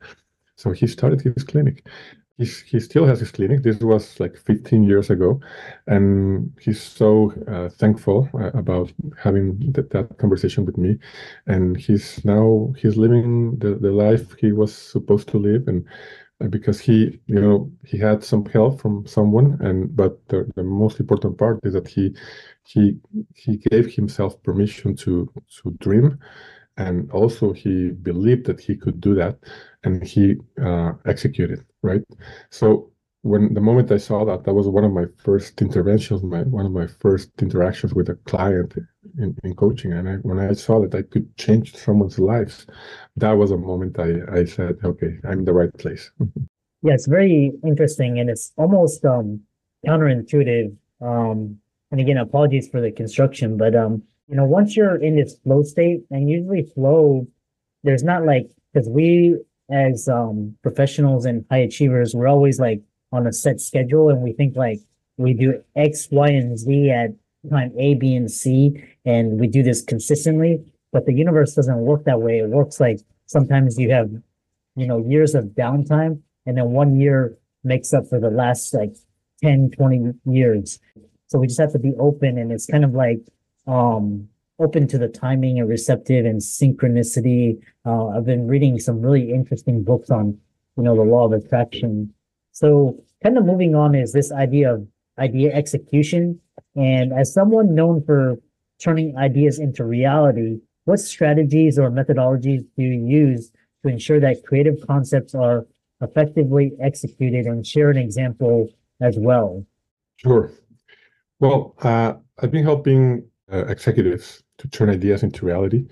So 0.56 0.72
he 0.72 0.88
started 0.88 1.20
his 1.20 1.44
clinic. 1.44 1.86
He's, 2.38 2.62
he 2.62 2.80
still 2.80 3.06
has 3.06 3.20
his 3.20 3.32
clinic. 3.32 3.62
This 3.62 3.80
was 3.80 4.18
like 4.22 4.38
15 4.38 4.84
years 4.84 5.10
ago, 5.10 5.42
and 5.88 6.52
he's 6.62 6.82
so 6.82 7.34
uh, 7.52 7.68
thankful 7.70 8.30
uh, 8.34 8.52
about 8.54 8.92
having 9.22 9.74
th- 9.74 9.90
that 9.90 10.18
conversation 10.18 10.66
with 10.66 10.78
me. 10.78 10.98
And 11.46 11.76
he's 11.76 12.24
now 12.24 12.74
he's 12.78 12.96
living 12.96 13.60
the, 13.60 13.76
the 13.76 13.92
life 13.92 14.34
he 14.40 14.54
was 14.54 14.74
supposed 14.74 15.28
to 15.30 15.38
live, 15.38 15.68
and 15.68 15.86
because 16.50 16.80
he 16.80 17.20
you 17.28 17.40
know 17.40 17.72
he 17.86 17.98
had 17.98 18.24
some 18.24 18.46
help 18.46 18.82
from 18.82 19.06
someone 19.08 19.58
and 19.62 19.96
but 19.96 20.26
the, 20.28 20.50
the 20.56 20.64
most 20.64 21.00
important 21.00 21.38
part 21.38 21.60
is 21.64 21.74
that 21.74 21.88
he 21.88 22.16
he 22.64 22.98
he 23.36 23.58
gave 23.58 23.94
himself 23.94 24.42
permission 24.44 24.96
to 24.96 25.32
to 25.62 25.72
dream. 25.80 26.20
And 26.78 27.12
also 27.12 27.54
he 27.54 27.92
believed 27.92 28.48
that 28.48 28.60
he 28.60 28.76
could 28.76 29.00
do 29.00 29.14
that 29.16 29.38
and 29.84 30.04
he 30.04 30.38
uh, 30.60 30.94
executed 31.06 31.64
right? 31.84 32.02
So 32.50 32.94
when 33.24 33.54
the 33.54 33.62
moment 33.62 33.90
i 33.92 33.98
saw 33.98 34.26
that 34.26 34.44
that 34.44 34.54
was 34.54 34.68
one 34.68 34.84
of 34.84 34.92
my 34.92 35.06
first 35.18 35.62
interventions 35.62 36.24
my 36.24 36.44
one 36.44 36.66
of 36.66 36.74
my 36.74 36.88
first 36.88 37.30
interactions 37.42 37.94
with 37.94 38.10
a 38.10 38.16
client 38.26 38.76
in, 39.18 39.36
in 39.44 39.56
coaching. 39.56 39.94
And 39.94 40.10
I, 40.10 40.14
when 40.18 40.40
i 40.40 40.52
saw 40.54 40.82
that 40.82 40.94
i 40.94 41.04
could 41.04 41.36
change 41.38 41.76
someone's 41.76 42.20
lives 42.20 42.68
that 43.16 43.32
was 43.32 43.52
a 43.52 43.58
moment 43.58 43.98
i 44.00 44.40
i 44.40 44.44
said 44.44 44.76
okay 44.84 45.18
i'm 45.26 45.40
in 45.40 45.46
the 45.46 45.54
right 45.54 45.74
place 45.78 46.12
yeah 46.82 46.94
it's 46.94 47.08
very 47.08 47.52
interesting 47.64 48.20
and 48.20 48.30
it's 48.30 48.52
almost 48.58 49.04
um 49.06 49.40
counterintuitive 49.86 50.76
um 51.02 51.58
and 51.92 52.00
again 52.00 52.18
apologies 52.18 52.68
for 52.70 52.82
the 52.82 52.92
construction 52.92 53.58
but 53.58 53.76
um 53.76 54.02
you 54.28 54.36
know, 54.36 54.46
once 54.46 54.76
you're 54.76 54.96
in 54.96 55.16
this 55.16 55.36
flow 55.44 55.64
state, 55.64 56.02
and 56.10 56.30
usually 56.30 56.64
flow, 56.64 57.28
there's 57.84 58.04
not 58.04 58.26
like 58.26 58.50
because 58.74 58.88
we 58.88 59.38
as 59.72 60.08
um 60.08 60.56
professionals 60.64 61.26
and 61.26 61.46
high 61.52 61.60
achievers, 61.60 62.14
we're 62.14 62.28
always 62.28 62.60
like 62.60 62.82
on 63.12 63.28
a 63.28 63.34
set 63.34 63.60
schedule, 63.60 64.10
and 64.10 64.22
we 64.22 64.34
think 64.34 64.56
like 64.56 64.80
we 65.18 65.34
do 65.34 65.62
X, 65.76 66.08
Y, 66.12 66.30
and 66.30 66.58
Z 66.58 66.90
at 66.90 67.12
time 67.50 67.74
A, 67.78 67.96
B, 67.96 68.16
and 68.16 68.32
C, 68.32 68.84
and 69.06 69.40
we 69.40 69.48
do 69.48 69.62
this 69.62 69.82
consistently. 69.82 70.64
But 70.94 71.06
the 71.06 71.14
universe 71.14 71.56
doesn't 71.56 71.80
work 71.80 72.06
that 72.06 72.22
way. 72.22 72.40
It 72.40 72.50
works 72.50 72.80
like 72.80 73.00
sometimes 73.26 73.78
you 73.78 73.92
have, 73.92 74.12
you 74.76 74.88
know, 74.88 75.00
years 75.00 75.36
of 75.36 75.46
downtime, 75.46 76.22
and 76.46 76.58
then 76.58 76.72
one 76.72 76.96
year 76.96 77.38
makes 77.64 77.94
up 77.94 78.08
for 78.08 78.20
the 78.20 78.30
last 78.30 78.74
like 78.74 78.96
10, 79.42 79.72
20 79.72 80.14
years. 80.26 80.80
So 81.28 81.40
we 81.40 81.48
just 81.48 81.60
have 81.60 81.74
to 81.74 81.80
be 81.80 81.94
open, 82.00 82.38
and 82.38 82.52
it's 82.52 82.68
kind 82.68 82.86
of 82.86 82.94
like 82.94 83.20
um, 83.68 84.30
open 84.60 84.88
to 84.88 84.98
the 84.98 85.08
timing 85.08 85.60
and 85.60 85.68
receptive 85.68 86.26
and 86.26 86.40
synchronicity. 86.40 87.60
Uh, 87.86 88.10
I've 88.10 88.26
been 88.26 88.48
reading 88.48 88.80
some 88.80 89.02
really 89.02 89.32
interesting 89.32 89.84
books 89.84 90.10
on, 90.10 90.38
you 90.78 90.84
know, 90.84 90.96
the 90.96 91.02
law 91.02 91.26
of 91.26 91.34
attraction. 91.34 92.14
So 92.52 93.04
kind 93.24 93.38
of 93.38 93.46
moving 93.46 93.74
on 93.74 93.96
is 93.96 94.14
this 94.14 94.32
idea 94.32 94.76
of 94.76 94.88
idea 95.18 95.54
execution. 95.54 96.40
And 96.76 97.14
as 97.14 97.34
someone 97.34 97.76
known 97.76 98.04
for 98.04 98.38
turning 98.80 99.18
ideas 99.18 99.60
into 99.60 99.86
reality, 99.86 100.60
what 100.86 101.00
strategies 101.00 101.80
or 101.80 101.90
methodologies 101.90 102.66
do 102.78 102.84
you 102.84 103.06
use 103.06 103.52
to 103.84 103.90
ensure 103.90 104.20
that 104.20 104.44
creative 104.44 104.76
concepts 104.88 105.34
are 105.36 105.66
effectively 106.02 106.74
executed 106.82 107.46
and 107.46 107.66
share 107.66 107.90
an 107.90 107.98
example 107.98 108.70
as 109.02 109.18
well? 109.18 109.66
Sure. 110.18 110.52
Well, 111.40 111.76
uh, 111.82 112.14
I've 112.42 112.52
been 112.52 112.64
helping 112.64 113.26
uh, 113.52 113.66
executives 113.66 114.44
to 114.58 114.68
turn 114.68 114.90
ideas 114.90 115.24
into 115.24 115.46
reality 115.46 115.86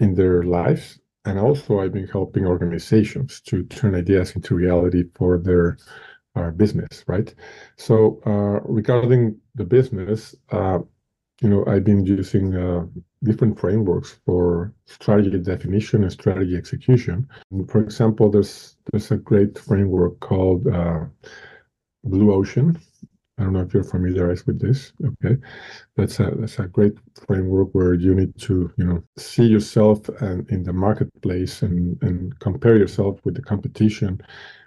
in 0.00 0.14
their 0.14 0.42
lives. 0.42 0.98
And 1.24 1.38
also, 1.38 1.80
I've 1.80 1.92
been 1.92 2.08
helping 2.08 2.46
organizations 2.46 3.40
to 3.42 3.62
turn 3.64 3.94
ideas 3.94 4.34
into 4.34 4.56
reality 4.56 5.04
for 5.14 5.38
their 5.38 5.78
uh, 6.34 6.50
business, 6.50 7.04
right? 7.06 7.32
So, 7.76 8.20
uh, 8.26 8.60
regarding 8.64 9.38
the 9.54 9.64
business, 9.64 10.34
uh, 10.50 10.80
you 11.42 11.48
know, 11.48 11.64
I've 11.66 11.84
been 11.84 12.06
using 12.06 12.56
uh, 12.56 12.86
different 13.22 13.58
frameworks 13.58 14.18
for 14.24 14.72
strategy 14.86 15.38
definition 15.38 16.02
and 16.02 16.12
strategy 16.12 16.56
execution. 16.56 17.28
For 17.68 17.80
example, 17.80 18.30
there's 18.30 18.76
there's 18.90 19.10
a 19.10 19.16
great 19.16 19.58
framework 19.58 20.20
called 20.20 20.66
uh, 20.68 21.00
Blue 22.04 22.32
Ocean, 22.32 22.78
I 23.38 23.44
don't 23.44 23.54
know 23.54 23.62
if 23.62 23.72
you're 23.72 23.82
familiarized 23.82 24.46
with 24.46 24.60
this. 24.60 24.92
Okay, 25.04 25.36
that's 25.96 26.20
a 26.20 26.32
that's 26.36 26.58
a 26.58 26.68
great 26.68 26.92
framework 27.26 27.70
where 27.72 27.94
you 27.94 28.14
need 28.14 28.38
to 28.42 28.70
you 28.76 28.84
know 28.84 29.02
see 29.16 29.46
yourself 29.46 30.08
and 30.20 30.48
in 30.50 30.62
the 30.62 30.72
marketplace 30.72 31.62
and 31.62 32.00
and 32.02 32.38
compare 32.40 32.76
yourself 32.76 33.20
with 33.24 33.34
the 33.34 33.42
competition, 33.42 34.20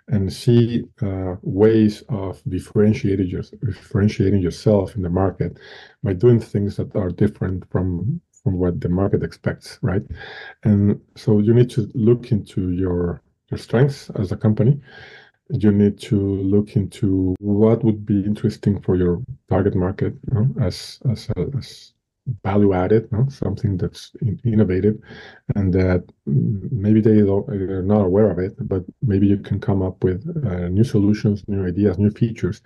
and 0.08 0.32
see 0.32 0.84
uh, 1.02 1.36
ways 1.42 2.04
of 2.10 2.42
differentiating 2.48 3.28
your, 3.28 3.42
differentiating 3.66 4.40
yourself 4.40 4.96
in 4.96 5.02
the 5.02 5.10
market 5.10 5.58
by 6.04 6.14
doing 6.14 6.40
things 6.40 6.78
that 6.78 6.96
are 6.96 7.10
different 7.10 7.70
from 7.72 8.22
from 8.44 8.60
what 8.60 8.80
the 8.80 8.90
market 8.90 9.24
expects, 9.24 9.80
right? 9.82 10.04
And 10.64 11.02
so 11.16 11.40
you 11.40 11.52
need 11.52 11.72
to 11.72 11.90
look 11.96 12.32
into 12.32 12.72
your 12.72 13.22
your 13.50 13.58
strengths 13.58 14.10
as 14.12 14.32
a 14.32 14.38
company 14.38 14.80
you 15.50 15.72
need 15.72 16.00
to 16.00 16.18
look 16.18 16.76
into 16.76 17.36
what 17.40 17.84
would 17.84 18.06
be 18.06 18.24
interesting 18.26 18.82
for 18.82 18.96
your 18.96 19.22
target 19.50 19.76
market 19.76 20.14
you 20.28 20.34
know, 20.34 20.50
as 20.62 21.00
as, 21.10 21.30
as 21.58 21.94
value 22.44 22.74
added, 22.74 23.12
know, 23.12 23.28
something 23.30 23.78
that's 23.78 24.12
in, 24.22 24.40
innovative, 24.44 24.98
and 25.56 25.74
that 25.74 26.04
maybe 26.26 27.02
they 27.02 27.22
they're 27.22 27.82
not 27.82 28.06
aware 28.06 28.32
of 28.32 28.40
it, 28.40 28.56
but 28.68 28.84
maybe 29.02 29.28
you 29.28 29.38
can 29.38 29.60
come 29.60 29.82
up 29.82 30.04
with 30.04 30.26
uh, 30.46 30.68
new 30.70 30.84
solutions, 30.84 31.44
new 31.48 31.66
ideas, 31.66 31.98
new 31.98 32.12
features. 32.12 32.62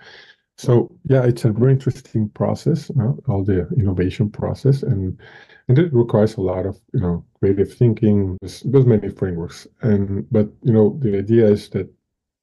So 0.58 0.92
yeah, 1.06 1.24
it's 1.24 1.46
a 1.46 1.52
very 1.52 1.74
interesting 1.74 2.30
process, 2.30 2.90
know, 2.96 3.18
all 3.28 3.44
the 3.44 3.68
innovation 3.78 4.30
process, 4.30 4.84
and 4.84 5.18
and 5.68 5.80
it 5.80 5.94
requires 5.94 6.36
a 6.36 6.42
lot 6.42 6.66
of 6.66 6.80
you 6.94 7.00
know 7.00 7.26
creative 7.40 7.74
thinking. 7.74 8.38
There's, 8.42 8.62
there's 8.62 8.86
many 8.86 9.10
frameworks, 9.10 9.68
and 9.82 10.26
but 10.32 10.50
you 10.64 10.74
know 10.74 10.98
the 11.00 11.18
idea 11.18 11.48
is 11.48 11.70
that 11.70 11.90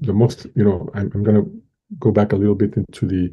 the 0.01 0.13
most 0.13 0.47
you 0.55 0.63
know 0.63 0.91
i'm, 0.95 1.11
I'm 1.15 1.23
going 1.23 1.43
to 1.43 1.63
go 1.99 2.11
back 2.11 2.33
a 2.33 2.37
little 2.37 2.55
bit 2.55 2.77
into 2.77 3.07
the, 3.07 3.33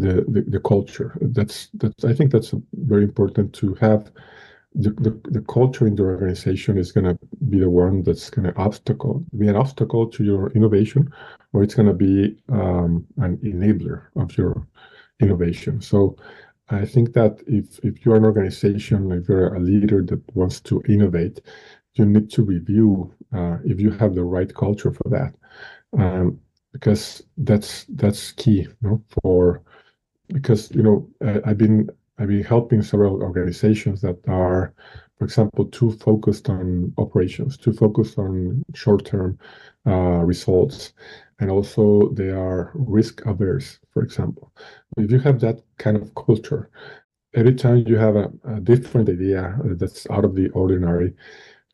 the 0.00 0.24
the, 0.28 0.42
the 0.48 0.60
culture. 0.60 1.16
That's 1.20 1.68
that's 1.74 2.04
i 2.04 2.12
think 2.12 2.32
that's 2.32 2.54
very 2.74 3.04
important 3.04 3.52
to 3.54 3.74
have. 3.74 4.10
The, 4.72 4.90
the, 4.90 5.20
the 5.28 5.40
culture 5.40 5.84
in 5.88 5.96
the 5.96 6.04
organization 6.04 6.78
is 6.78 6.92
to 6.92 7.18
be 7.48 7.58
the 7.58 7.68
one 7.68 8.04
that's 8.04 8.30
to 8.30 8.54
obstacle 8.56 9.24
be 9.36 9.48
an 9.48 9.56
obstacle 9.56 10.06
to 10.06 10.22
your 10.22 10.50
innovation 10.50 11.12
or 11.52 11.64
it's 11.64 11.74
to 11.74 11.92
be 11.92 12.36
um, 12.50 13.04
an 13.16 13.38
enabler 13.38 14.04
of 14.14 14.38
your 14.38 14.68
innovation. 15.20 15.80
So 15.80 16.16
i 16.68 16.84
think 16.86 17.14
that 17.14 17.42
if 17.48 17.80
if 17.82 18.06
you're 18.06 18.14
an 18.14 18.24
organization 18.24 19.10
if 19.10 19.28
you're 19.28 19.54
a 19.56 19.58
leader 19.58 20.02
that 20.04 20.22
wants 20.36 20.60
to 20.60 20.80
innovate 20.88 21.40
you 21.94 22.06
need 22.06 22.30
to 22.30 22.42
review 22.42 23.12
uh, 23.32 23.58
if 23.64 23.80
you 23.80 23.90
have 23.90 24.14
the 24.14 24.24
right 24.24 24.54
culture 24.54 24.92
for 24.92 25.08
that. 25.08 25.34
Um, 25.98 26.40
because 26.72 27.22
that's 27.38 27.84
that's 27.96 28.30
key 28.32 28.60
you 28.60 28.76
know, 28.80 29.02
for 29.22 29.62
because 30.32 30.70
you 30.72 30.82
know 30.82 31.08
I've 31.44 31.58
been 31.58 31.90
I've 32.18 32.28
been 32.28 32.44
helping 32.44 32.82
several 32.82 33.22
organizations 33.22 34.02
that 34.02 34.18
are, 34.28 34.74
for 35.18 35.24
example, 35.24 35.64
too 35.66 35.92
focused 35.92 36.50
on 36.50 36.92
operations, 36.98 37.56
too 37.56 37.72
focused 37.72 38.18
on 38.18 38.62
short-term 38.74 39.38
uh, 39.86 40.22
results, 40.32 40.92
and 41.38 41.50
also 41.50 42.10
they 42.10 42.28
are 42.28 42.72
risk 42.74 43.24
averse. 43.24 43.78
For 43.92 44.02
example, 44.02 44.52
if 44.98 45.10
you 45.10 45.18
have 45.20 45.40
that 45.40 45.62
kind 45.78 45.96
of 45.96 46.14
culture, 46.14 46.70
every 47.34 47.54
time 47.54 47.84
you 47.86 47.96
have 47.96 48.16
a, 48.16 48.30
a 48.44 48.60
different 48.60 49.08
idea 49.08 49.58
that's 49.64 50.08
out 50.10 50.24
of 50.24 50.34
the 50.34 50.50
ordinary, 50.50 51.14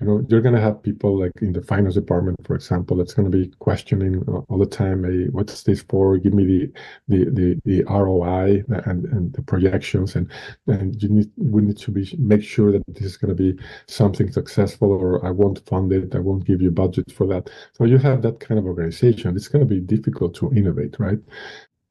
you 0.00 0.06
know 0.06 0.24
you're 0.28 0.42
going 0.42 0.54
to 0.54 0.60
have 0.60 0.82
people 0.82 1.18
like 1.18 1.32
in 1.40 1.52
the 1.52 1.62
finance 1.62 1.94
department 1.94 2.36
for 2.44 2.54
example 2.54 2.96
that's 2.96 3.14
going 3.14 3.30
to 3.30 3.36
be 3.36 3.50
questioning 3.60 4.22
all 4.26 4.58
the 4.58 4.66
time 4.66 5.04
hey 5.04 5.28
what's 5.30 5.62
this 5.62 5.82
for? 5.82 6.18
Give 6.18 6.34
me 6.34 6.44
the 6.44 6.72
the 7.08 7.30
the, 7.30 7.60
the 7.64 7.84
roi 7.84 8.62
and 8.68 9.04
and 9.06 9.32
the 9.32 9.42
projections 9.42 10.14
and 10.16 10.30
and 10.66 11.02
you 11.02 11.08
need 11.08 11.30
we 11.36 11.62
need 11.62 11.78
to 11.78 11.90
be 11.90 12.14
make 12.18 12.42
sure 12.42 12.72
that 12.72 12.82
this 12.88 13.04
is 13.04 13.16
going 13.16 13.34
to 13.34 13.52
be 13.52 13.58
something 13.88 14.30
successful 14.30 14.90
or 14.90 15.24
i 15.24 15.30
won't 15.30 15.64
fund 15.66 15.92
it 15.92 16.14
i 16.14 16.18
won't 16.18 16.44
give 16.44 16.60
you 16.60 16.70
budget 16.70 17.10
for 17.12 17.26
that. 17.26 17.50
So 17.72 17.84
you 17.84 17.98
have 17.98 18.22
that 18.22 18.40
kind 18.40 18.58
of 18.58 18.66
organization 18.66 19.36
it's 19.36 19.48
going 19.48 19.66
to 19.66 19.74
be 19.74 19.80
difficult 19.80 20.34
to 20.36 20.52
innovate 20.52 20.96
right? 20.98 21.18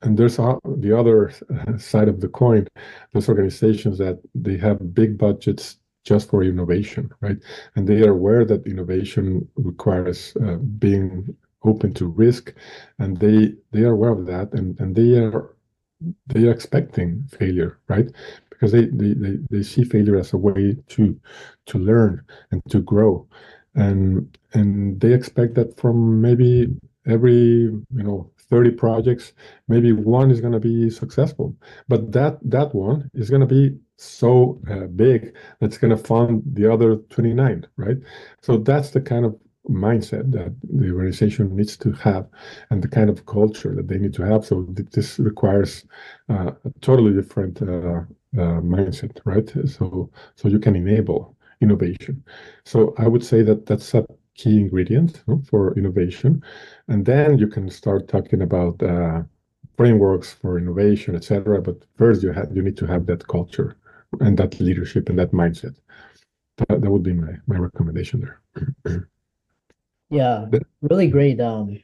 And 0.02 0.18
there's 0.18 0.38
the 0.38 0.96
other 0.96 1.32
uh, 1.50 1.78
side 1.78 2.08
of 2.08 2.22
the 2.22 2.28
coin 2.28 2.68
those 3.14 3.30
organizations 3.30 3.98
that 3.98 4.20
they 4.36 4.58
have 4.58 4.94
big 4.94 5.18
budgets 5.18 5.78
just 6.06 6.30
for 6.30 6.44
innovation, 6.44 7.12
right? 7.22 7.38
And 7.76 7.88
they 7.88 8.02
are 8.04 8.12
aware 8.12 8.46
that 8.46 8.68
innovation 8.68 9.48
requires 9.56 10.36
uh, 10.38 10.58
being 10.80 11.36
open 11.64 11.94
to 11.96 12.08
risk, 12.08 12.54
and 13.00 13.18
they 13.18 13.54
they 13.72 13.82
are 13.84 13.94
aware 13.94 14.12
of 14.12 14.26
that, 14.28 14.54
and 14.54 14.80
and 14.80 14.96
they 14.96 15.18
are 15.18 15.56
they 16.28 16.48
are 16.48 16.52
expecting 16.52 17.26
failure, 17.38 17.80
right? 17.88 18.08
Because 18.50 18.72
they 18.72 18.86
they 18.86 19.14
they, 19.14 19.38
they 19.50 19.64
see 19.64 19.84
failure 19.84 20.18
as 20.20 20.34
a 20.34 20.38
way 20.38 20.78
to 20.90 21.20
to 21.68 21.78
learn 21.80 22.24
and 22.52 22.62
to 22.70 22.82
grow, 22.82 23.28
and 23.76 24.38
and 24.54 25.00
they 25.02 25.14
expect 25.14 25.56
that 25.56 25.78
from 25.80 26.22
maybe 26.22 26.68
every 27.08 27.36
you 27.36 28.04
know 28.04 28.32
30 28.50 28.72
projects 28.72 29.34
maybe 29.68 29.92
one 29.92 30.32
is 30.32 30.42
going 30.42 30.54
to 30.54 30.60
be 30.60 30.90
successful 30.90 31.56
but 31.88 32.12
that 32.12 32.38
that 32.44 32.74
one 32.76 33.10
is 33.14 33.30
going 33.30 33.42
to 33.42 33.48
be 33.48 33.76
so 33.98 34.60
uh, 34.70 34.88
big 34.88 35.36
that's 35.60 35.78
going 35.78 35.96
to 35.96 36.02
fund 36.02 36.44
the 36.54 36.72
other 36.72 36.98
29 36.98 37.66
right? 37.78 37.98
So 38.42 38.58
that's 38.58 38.92
the 38.92 39.02
kind 39.02 39.26
of 39.26 39.36
mindset 39.70 40.32
that 40.32 40.54
the 40.64 40.92
organization 40.92 41.56
needs 41.56 41.76
to 41.78 41.92
have 41.94 42.28
and 42.70 42.84
the 42.84 42.88
kind 42.88 43.10
of 43.10 43.26
culture 43.26 43.74
that 43.76 43.88
they 43.88 43.98
need 43.98 44.14
to 44.14 44.24
have. 44.24 44.46
So 44.46 44.64
th- 44.64 44.90
this 44.92 45.18
requires 45.18 45.86
uh, 46.30 46.52
a 46.64 46.80
totally 46.82 47.14
different 47.14 47.62
uh, 47.62 48.02
uh 48.38 48.62
mindset 48.62 49.20
right? 49.26 49.50
So 49.68 50.10
so 50.36 50.48
you 50.48 50.60
can 50.60 50.76
enable 50.76 51.36
innovation. 51.62 52.24
So 52.66 52.94
i 52.98 53.08
would 53.08 53.24
say 53.24 53.42
that 53.44 53.66
that's 53.66 53.94
a 53.94 54.06
key 54.36 54.60
ingredient 54.60 55.24
no, 55.28 55.42
for 55.50 55.74
innovation. 55.78 56.44
And 56.90 57.06
then 57.06 57.38
you 57.38 57.48
can 57.48 57.70
start 57.70 58.10
talking 58.10 58.42
about 58.42 58.84
uh, 58.84 59.24
frameworks 59.78 60.34
for 60.34 60.58
innovation 60.58 61.16
etc 61.16 61.62
but 61.62 61.76
first 61.98 62.24
you 62.24 62.32
have 62.32 62.50
you 62.56 62.62
need 62.62 62.78
to 62.78 62.86
have 62.86 63.06
that 63.06 63.28
culture 63.28 63.76
and 64.22 64.38
that 64.38 64.60
leadership 64.60 65.10
and 65.10 65.20
that 65.20 65.32
mindset 65.32 65.76
that, 66.58 66.82
that 66.82 66.92
would 66.92 67.04
be 67.04 67.14
my 67.14 67.34
my 67.48 67.58
recommendation 67.58 68.22
there 68.22 69.08
Yeah, 70.10 70.46
really 70.82 71.08
great. 71.08 71.42
Um, 71.42 71.82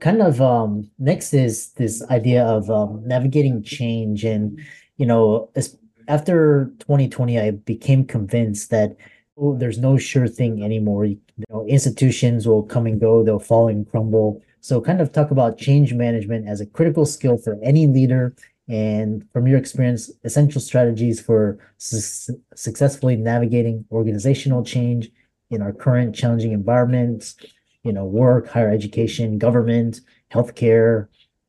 kind 0.00 0.20
of 0.20 0.40
um, 0.40 0.90
next 0.98 1.32
is 1.32 1.72
this 1.72 2.02
idea 2.10 2.44
of 2.44 2.70
um, 2.70 3.02
navigating 3.06 3.62
change, 3.62 4.24
and 4.24 4.60
you 4.96 5.06
know, 5.06 5.50
as, 5.54 5.78
after 6.08 6.72
2020, 6.80 7.38
I 7.38 7.52
became 7.52 8.04
convinced 8.04 8.70
that 8.70 8.96
oh, 9.38 9.56
there's 9.56 9.78
no 9.78 9.96
sure 9.96 10.26
thing 10.28 10.64
anymore. 10.64 11.04
You 11.04 11.20
know, 11.50 11.64
institutions 11.66 12.48
will 12.48 12.62
come 12.62 12.86
and 12.86 13.00
go, 13.00 13.22
they'll 13.22 13.38
fall 13.38 13.68
and 13.68 13.88
crumble. 13.88 14.42
So, 14.60 14.80
kind 14.80 15.00
of 15.00 15.12
talk 15.12 15.30
about 15.30 15.58
change 15.58 15.94
management 15.94 16.48
as 16.48 16.60
a 16.60 16.66
critical 16.66 17.06
skill 17.06 17.38
for 17.38 17.56
any 17.62 17.86
leader, 17.86 18.34
and 18.68 19.24
from 19.32 19.46
your 19.46 19.58
experience, 19.58 20.10
essential 20.24 20.60
strategies 20.60 21.20
for 21.20 21.58
su 21.78 22.34
successfully 22.54 23.16
navigating 23.16 23.84
organizational 23.92 24.64
change 24.64 25.10
in 25.50 25.62
our 25.62 25.72
current 25.72 26.14
challenging 26.14 26.52
environments, 26.52 27.36
you 27.84 27.92
know, 27.92 28.04
work, 28.04 28.48
higher 28.48 28.70
education, 28.70 29.38
government, 29.38 30.00
healthcare, 30.32 31.06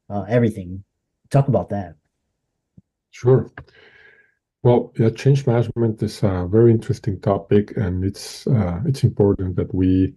uh, 0.10 0.26
everything. 0.30 0.84
Talk 1.32 1.48
about 1.48 1.70
that. 1.70 1.96
Sure. 3.10 3.50
Well, 4.62 4.94
yeah, 5.00 5.10
change 5.10 5.48
management 5.48 6.04
is 6.04 6.22
a 6.24 6.48
very 6.50 6.72
interesting 6.72 7.20
topic, 7.20 7.76
and 7.78 8.04
it's 8.04 8.46
uh, 8.48 8.82
it's 8.86 9.04
important 9.04 9.56
that 9.56 9.74
we, 9.74 10.14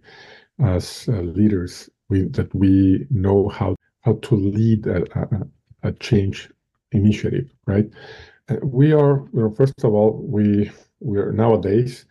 as 0.59 1.07
uh, 1.07 1.21
leaders, 1.21 1.89
we 2.09 2.27
that 2.29 2.53
we 2.53 3.07
know 3.09 3.49
how 3.49 3.75
how 4.01 4.13
to 4.21 4.35
lead 4.35 4.85
a, 4.85 5.03
a, 5.19 5.47
a 5.89 5.91
change 5.93 6.51
initiative, 6.91 7.53
right? 7.67 7.89
Uh, 8.49 8.57
we 8.63 8.93
are, 8.93 9.21
you 9.33 9.41
know, 9.41 9.51
first 9.55 9.83
of 9.83 9.93
all, 9.93 10.21
we 10.27 10.71
we 11.01 11.17
are 11.19 11.31
nowadays 11.31 12.05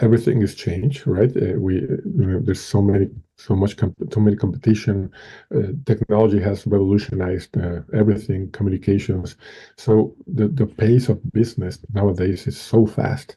everything 0.00 0.42
is 0.42 0.54
changed, 0.54 1.06
right? 1.06 1.30
Uh, 1.36 1.54
we 1.58 1.74
you 1.80 2.00
know, 2.04 2.40
there's 2.40 2.60
so 2.60 2.80
many 2.80 3.08
so 3.36 3.54
much 3.54 3.76
so 4.12 4.20
many 4.20 4.36
competition. 4.36 5.10
Uh, 5.54 5.68
technology 5.86 6.40
has 6.40 6.66
revolutionized 6.66 7.56
uh, 7.56 7.80
everything, 7.94 8.50
communications. 8.52 9.36
So 9.76 10.14
the 10.26 10.48
the 10.48 10.66
pace 10.66 11.08
of 11.08 11.32
business 11.32 11.78
nowadays 11.92 12.46
is 12.46 12.58
so 12.60 12.86
fast, 12.86 13.36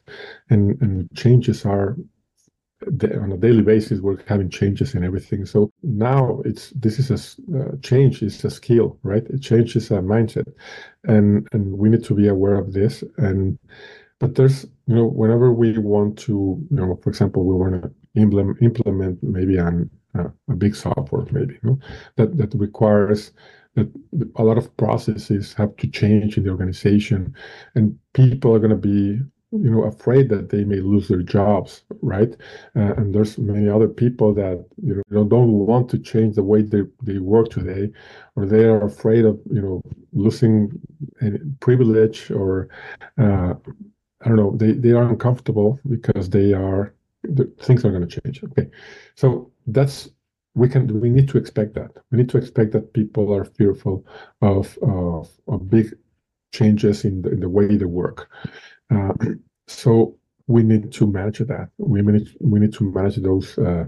and 0.50 0.80
and 0.82 1.08
changes 1.14 1.64
are 1.64 1.96
on 2.86 3.32
a 3.32 3.36
daily 3.36 3.62
basis 3.62 4.00
we're 4.00 4.22
having 4.26 4.50
changes 4.50 4.94
in 4.94 5.04
everything. 5.04 5.46
So 5.46 5.70
now 5.82 6.40
it's 6.44 6.70
this 6.70 6.98
is 6.98 7.10
a 7.10 7.58
uh, 7.58 7.76
change 7.82 8.22
is 8.22 8.44
a 8.44 8.50
skill 8.50 8.98
right? 9.02 9.24
It 9.28 9.40
changes 9.42 9.90
a 9.90 9.94
mindset. 9.94 10.52
And 11.04 11.48
and 11.52 11.78
we 11.78 11.88
need 11.88 12.04
to 12.04 12.14
be 12.14 12.28
aware 12.28 12.54
of 12.54 12.72
this. 12.72 13.02
And 13.18 13.58
but 14.18 14.36
there's, 14.36 14.64
you 14.86 14.94
know, 14.94 15.06
whenever 15.06 15.52
we 15.52 15.76
want 15.78 16.16
to, 16.20 16.32
you 16.70 16.76
know, 16.76 16.96
for 17.02 17.10
example, 17.10 17.44
we 17.44 17.56
want 17.56 17.82
to 17.82 17.90
implement 18.14 18.62
implement 18.62 19.22
maybe 19.22 19.56
an, 19.56 19.90
uh, 20.16 20.28
a 20.48 20.54
big 20.54 20.76
software, 20.76 21.26
maybe, 21.32 21.54
you 21.54 21.70
know, 21.70 21.78
that 22.16 22.36
that 22.36 22.54
requires 22.54 23.32
that 23.74 23.90
a 24.36 24.44
lot 24.44 24.58
of 24.58 24.76
processes 24.76 25.54
have 25.54 25.74
to 25.78 25.88
change 25.88 26.36
in 26.36 26.44
the 26.44 26.50
organization, 26.50 27.34
and 27.74 27.98
people 28.12 28.54
are 28.54 28.58
going 28.58 28.70
to 28.70 28.76
be 28.76 29.20
you 29.52 29.70
know 29.70 29.84
afraid 29.84 30.28
that 30.28 30.48
they 30.48 30.64
may 30.64 30.80
lose 30.80 31.08
their 31.08 31.22
jobs 31.22 31.82
right 32.00 32.36
uh, 32.76 32.94
and 32.96 33.14
there's 33.14 33.38
many 33.38 33.68
other 33.68 33.88
people 33.88 34.32
that 34.32 34.64
you 34.82 35.02
know 35.10 35.24
don't 35.24 35.52
want 35.52 35.88
to 35.90 35.98
change 35.98 36.34
the 36.34 36.42
way 36.42 36.62
they, 36.62 36.82
they 37.02 37.18
work 37.18 37.48
today 37.50 37.90
or 38.34 38.46
they 38.46 38.64
are 38.64 38.84
afraid 38.84 39.24
of 39.24 39.38
you 39.50 39.60
know 39.60 39.82
losing 40.12 40.70
privilege 41.60 42.30
or 42.30 42.68
uh, 43.18 43.54
I 44.24 44.28
don't 44.28 44.36
know, 44.36 44.56
they, 44.56 44.72
they 44.72 44.92
are 44.92 45.02
uncomfortable 45.02 45.80
because 45.88 46.30
they 46.30 46.52
are, 46.52 46.94
things 47.60 47.84
are 47.84 47.90
going 47.90 48.06
to 48.06 48.20
change. 48.20 48.42
Okay. 48.44 48.68
So 49.16 49.50
that's, 49.66 50.10
we 50.54 50.68
can, 50.68 51.00
we 51.00 51.10
need 51.10 51.28
to 51.30 51.38
expect 51.38 51.74
that. 51.74 51.90
We 52.10 52.18
need 52.18 52.28
to 52.30 52.38
expect 52.38 52.72
that 52.72 52.92
people 52.92 53.34
are 53.34 53.44
fearful 53.44 54.06
of, 54.40 54.78
of, 54.82 55.28
of 55.48 55.70
big 55.70 55.94
changes 56.52 57.04
in 57.04 57.22
the, 57.22 57.30
in 57.30 57.40
the 57.40 57.48
way 57.48 57.76
they 57.76 57.84
work. 57.84 58.30
Uh, 58.90 59.12
so 59.66 60.16
we 60.46 60.62
need 60.62 60.92
to 60.92 61.06
manage 61.06 61.38
that. 61.38 61.68
We 61.78 62.02
need, 62.02 62.28
we 62.40 62.60
need 62.60 62.74
to 62.74 62.92
manage 62.92 63.16
those 63.16 63.58
uh, 63.58 63.86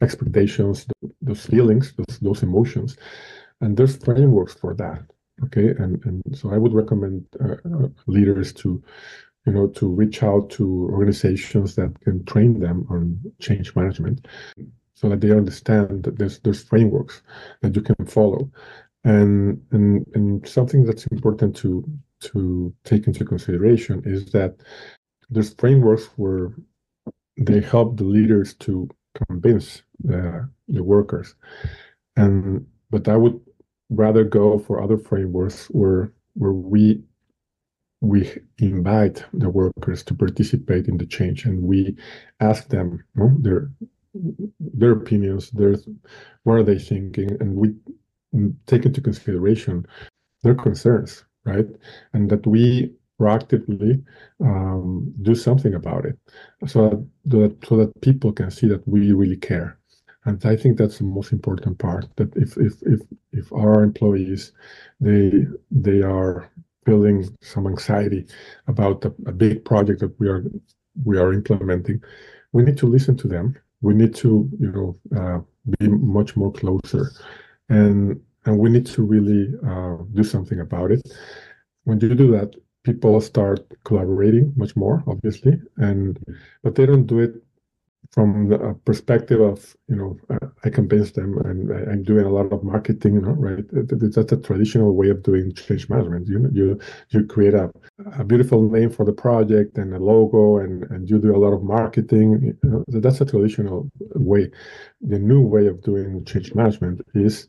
expectations, 0.00 0.86
those 1.22 1.46
feelings, 1.46 1.92
those, 1.96 2.18
those 2.20 2.42
emotions. 2.42 2.96
And 3.60 3.76
there's 3.76 3.96
frameworks 3.96 4.54
for 4.54 4.74
that 4.74 5.02
okay 5.42 5.68
and 5.78 6.04
and 6.04 6.22
so 6.34 6.52
i 6.52 6.58
would 6.58 6.74
recommend 6.74 7.24
uh, 7.42 7.54
uh 7.64 7.88
leaders 8.06 8.52
to 8.52 8.82
you 9.46 9.52
know, 9.52 9.68
to 9.68 9.88
reach 9.88 10.22
out 10.22 10.50
to 10.50 10.88
organizations 10.92 11.74
that 11.76 11.98
can 12.00 12.24
train 12.24 12.60
them 12.60 12.86
on 12.90 13.18
change 13.40 13.74
management 13.74 14.26
so 14.94 15.08
that 15.08 15.20
they 15.20 15.30
understand 15.30 16.02
that 16.04 16.18
there's 16.18 16.38
there's 16.40 16.62
frameworks 16.62 17.22
that 17.62 17.74
you 17.74 17.82
can 17.82 18.04
follow. 18.06 18.50
And 19.04 19.62
and 19.70 20.06
and 20.14 20.46
something 20.46 20.84
that's 20.84 21.06
important 21.06 21.56
to 21.56 21.84
to 22.20 22.74
take 22.84 23.06
into 23.06 23.24
consideration 23.24 24.02
is 24.04 24.26
that 24.32 24.56
there's 25.30 25.54
frameworks 25.54 26.06
where 26.16 26.52
they 27.38 27.60
help 27.60 27.96
the 27.96 28.04
leaders 28.04 28.54
to 28.54 28.88
convince 29.26 29.82
the, 30.04 30.48
the 30.68 30.82
workers. 30.82 31.34
And 32.16 32.66
but 32.90 33.08
I 33.08 33.16
would 33.16 33.40
rather 33.88 34.24
go 34.24 34.58
for 34.58 34.82
other 34.82 34.98
frameworks 34.98 35.66
where 35.66 36.12
where 36.34 36.52
we 36.52 37.02
we 38.00 38.30
invite 38.58 39.24
the 39.34 39.50
workers 39.50 40.02
to 40.04 40.14
participate 40.14 40.88
in 40.88 40.96
the 40.96 41.06
change 41.06 41.44
and 41.44 41.62
we 41.62 41.96
ask 42.40 42.68
them 42.68 43.04
you 43.14 43.22
know, 43.22 43.36
their 43.40 43.70
their 44.58 44.92
opinions 44.92 45.50
their 45.50 45.76
what 46.44 46.54
are 46.54 46.62
they 46.62 46.78
thinking 46.78 47.30
and 47.40 47.54
we 47.54 47.74
take 48.66 48.84
into 48.84 49.00
consideration 49.00 49.86
their 50.42 50.54
concerns 50.54 51.24
right 51.44 51.66
and 52.12 52.30
that 52.30 52.46
we 52.46 52.92
proactively 53.20 54.02
um, 54.42 55.12
do 55.22 55.34
something 55.34 55.74
about 55.74 56.06
it 56.06 56.18
so 56.66 57.06
that 57.26 57.54
so 57.66 57.76
that 57.76 58.00
people 58.00 58.32
can 58.32 58.50
see 58.50 58.66
that 58.66 58.86
we 58.88 59.12
really 59.12 59.36
care 59.36 59.78
and 60.24 60.44
i 60.46 60.56
think 60.56 60.76
that's 60.76 60.98
the 60.98 61.04
most 61.04 61.32
important 61.32 61.78
part 61.78 62.06
that 62.16 62.34
if 62.36 62.56
if 62.56 62.74
if 62.82 63.00
if 63.32 63.52
our 63.52 63.82
employees 63.82 64.52
they 65.00 65.46
they 65.70 66.02
are 66.02 66.50
feeling 66.86 67.28
some 67.42 67.66
anxiety 67.66 68.26
about 68.66 69.04
a, 69.04 69.12
a 69.26 69.32
big 69.32 69.64
project 69.64 70.00
that 70.00 70.18
we 70.18 70.28
are 70.28 70.42
we 71.04 71.18
are 71.18 71.32
implementing, 71.32 72.02
we 72.52 72.62
need 72.62 72.76
to 72.78 72.86
listen 72.86 73.16
to 73.18 73.28
them. 73.28 73.56
We 73.82 73.94
need 73.94 74.14
to, 74.16 74.48
you 74.58 74.72
know, 74.72 75.18
uh, 75.18 75.40
be 75.78 75.88
much 75.88 76.36
more 76.36 76.52
closer, 76.52 77.10
and 77.70 78.20
and 78.44 78.58
we 78.58 78.70
need 78.70 78.86
to 78.86 79.02
really 79.02 79.54
uh, 79.66 79.96
do 80.12 80.24
something 80.24 80.60
about 80.60 80.90
it. 80.90 81.02
When 81.84 82.00
you 82.00 82.14
do 82.14 82.30
that, 82.32 82.54
people 82.84 83.20
start 83.20 83.60
collaborating 83.84 84.52
much 84.56 84.76
more, 84.76 85.02
obviously, 85.06 85.60
and 85.76 86.18
but 86.62 86.74
they 86.74 86.86
don't 86.86 87.06
do 87.06 87.20
it 87.20 87.42
from 88.12 88.48
the 88.48 88.76
perspective 88.84 89.40
of 89.40 89.76
you 89.88 89.96
know 89.96 90.18
uh, 90.30 90.48
I 90.64 90.70
convince 90.70 91.12
them 91.12 91.38
and 91.38 91.72
I, 91.72 91.92
am 91.92 92.02
doing 92.02 92.26
a 92.26 92.30
lot 92.30 92.52
of 92.52 92.64
marketing, 92.64 93.14
you 93.14 93.20
know, 93.20 93.32
right? 93.32 93.64
That's 93.72 94.32
a 94.32 94.36
traditional 94.36 94.94
way 94.94 95.10
of 95.10 95.22
doing 95.22 95.52
change 95.54 95.88
management. 95.88 96.26
You 96.26 96.48
you 96.52 96.80
you 97.10 97.24
create 97.26 97.54
a, 97.54 97.70
a 98.18 98.24
beautiful 98.24 98.68
name 98.68 98.90
for 98.90 99.04
the 99.04 99.12
project 99.12 99.78
and 99.78 99.94
a 99.94 99.98
logo, 99.98 100.58
and 100.58 100.84
and 100.90 101.08
you 101.08 101.18
do 101.18 101.34
a 101.34 101.38
lot 101.38 101.52
of 101.52 101.62
marketing. 101.62 102.58
You 102.62 102.70
know, 102.70 102.84
that's 102.88 103.20
a 103.20 103.26
traditional 103.26 103.90
way. 104.14 104.50
The 105.00 105.18
new 105.18 105.42
way 105.42 105.66
of 105.66 105.82
doing 105.82 106.24
change 106.24 106.54
management 106.54 107.02
is 107.14 107.48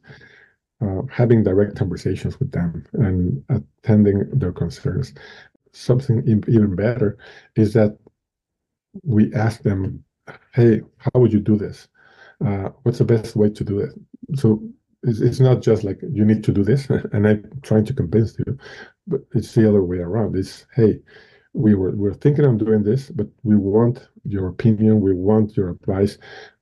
uh, 0.81 1.01
having 1.09 1.43
direct 1.43 1.75
conversations 1.75 2.39
with 2.39 2.51
them 2.51 2.85
and 2.93 3.43
attending 3.49 4.29
their 4.31 4.51
concerns. 4.51 5.13
Something 5.73 6.21
even 6.27 6.75
better 6.75 7.17
is 7.55 7.73
that 7.73 7.97
we 9.03 9.33
ask 9.33 9.61
them 9.61 10.03
hey, 10.53 10.81
how 10.97 11.19
would 11.19 11.33
you 11.33 11.39
do 11.39 11.57
this? 11.57 11.87
Uh, 12.45 12.69
what's 12.83 12.99
the 12.99 13.05
best 13.05 13.35
way 13.35 13.49
to 13.49 13.63
do 13.63 13.79
it? 13.79 13.91
So 14.35 14.63
it's, 15.03 15.19
it's 15.21 15.39
not 15.39 15.61
just 15.61 15.83
like 15.83 15.99
you 16.01 16.25
need 16.25 16.43
to 16.45 16.51
do 16.51 16.63
this, 16.63 16.89
and 17.13 17.27
I'm 17.27 17.49
trying 17.63 17.85
to 17.85 17.93
convince 17.93 18.37
you, 18.39 18.57
but 19.07 19.21
it's 19.33 19.53
the 19.53 19.67
other 19.67 19.83
way 19.83 19.97
around. 19.97 20.35
It's 20.35 20.65
hey, 20.75 20.99
we 21.53 21.75
were 21.75 21.91
we're 21.91 22.13
thinking 22.13 22.45
of 22.45 22.57
doing 22.57 22.83
this, 22.83 23.09
but 23.09 23.27
we 23.43 23.55
want 23.55 24.07
your 24.23 24.47
opinion, 24.47 25.01
we 25.01 25.13
want 25.13 25.57
your 25.57 25.69
advice, 25.71 26.17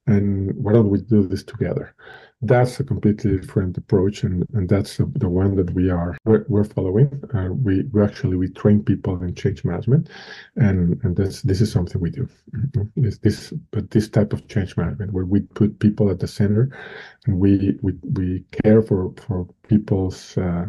and 0.07 0.53
why 0.55 0.73
don't 0.73 0.89
we 0.89 1.01
do 1.01 1.27
this 1.27 1.43
together? 1.43 1.95
That's 2.41 2.79
a 2.79 2.83
completely 2.85 3.37
different 3.37 3.77
approach 3.77 4.23
and, 4.23 4.47
and 4.53 4.69
that's 4.69 4.97
the, 4.97 5.29
one 5.29 5.55
that 5.55 5.71
we 5.71 5.89
are 5.89 6.17
we're, 6.23 6.45
we're 6.47 6.63
following. 6.63 7.21
Uh, 7.33 7.49
we, 7.51 7.83
we 7.91 8.01
actually 8.01 8.37
we 8.37 8.47
train 8.47 8.81
people 8.81 9.21
in 9.21 9.35
change 9.35 9.65
management 9.65 10.09
and 10.55 10.99
and 11.03 11.17
this 11.17 11.41
this 11.41 11.59
is 11.59 11.71
something 11.71 11.99
we 11.99 12.09
do. 12.09 12.27
Mm-hmm. 12.55 13.01
this 13.01 13.17
this 13.17 13.53
but 13.71 13.91
this 13.91 14.07
type 14.07 14.31
of 14.31 14.47
change 14.47 14.77
management 14.77 15.11
where 15.11 15.25
we 15.25 15.41
put 15.41 15.79
people 15.79 16.09
at 16.09 16.19
the 16.19 16.27
center 16.27 16.77
and 17.25 17.39
we 17.39 17.77
we, 17.81 17.93
we 18.13 18.45
care 18.63 18.81
for 18.81 19.13
for 19.17 19.45
people's 19.67 20.37
uh, 20.37 20.65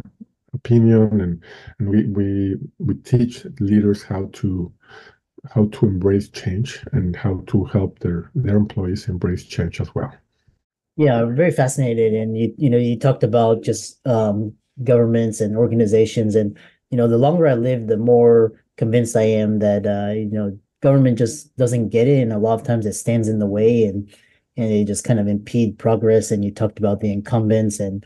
opinion 0.53 1.21
and 1.21 1.43
and 1.79 1.89
we 1.89 2.05
we 2.09 2.57
we 2.79 2.95
teach 2.95 3.47
leaders 3.61 4.03
how 4.03 4.29
to 4.33 4.73
how 5.55 5.67
to 5.67 5.87
embrace 5.87 6.29
change 6.29 6.85
and 6.93 7.15
how 7.15 7.43
to 7.47 7.65
help 7.67 8.01
their 8.01 8.31
their 8.35 8.57
employees 8.57 9.09
embrace 9.09 9.45
change 9.45 9.81
as 9.81 9.95
well 9.95 10.13
yeah, 10.96 11.22
I'm 11.22 11.35
very 11.35 11.50
fascinated. 11.50 12.14
And 12.14 12.37
you, 12.37 12.55
you 12.59 12.70
know, 12.70 12.79
you 12.79 12.98
talked 12.98 13.22
about 13.22 13.62
just 13.62 14.05
um, 14.07 14.53
governments 14.85 15.40
and 15.40 15.57
organizations, 15.57 16.35
and 16.35 16.59
you 16.90 16.96
know, 16.96 17.09
the 17.09 17.18
longer 17.18 17.46
I 17.46 17.55
live, 17.55 17.87
the 17.87 17.96
more 17.96 18.62
convinced 18.76 19.16
I 19.16 19.22
am 19.22 19.59
that 19.61 19.87
uh, 19.87 20.12
you 20.12 20.31
know, 20.31 20.59
government 20.83 21.18
just 21.18 21.57
doesn't 21.57 21.90
get 21.90 22.09
it, 22.09 22.20
and 22.22 22.33
a 22.33 22.38
lot 22.38 22.61
of 22.61 22.66
times 22.66 22.87
it 22.87 22.94
stands 22.94 23.29
in 23.29 23.38
the 23.38 23.46
way, 23.46 23.85
and 23.85 24.09
and 24.57 24.70
they 24.70 24.85
just 24.85 25.05
kind 25.05 25.20
of 25.20 25.29
impede 25.29 25.79
progress. 25.79 26.31
And 26.31 26.44
you 26.44 26.50
talked 26.50 26.79
about 26.79 27.00
the 27.00 27.12
incumbents, 27.12 27.81
and 27.81 28.05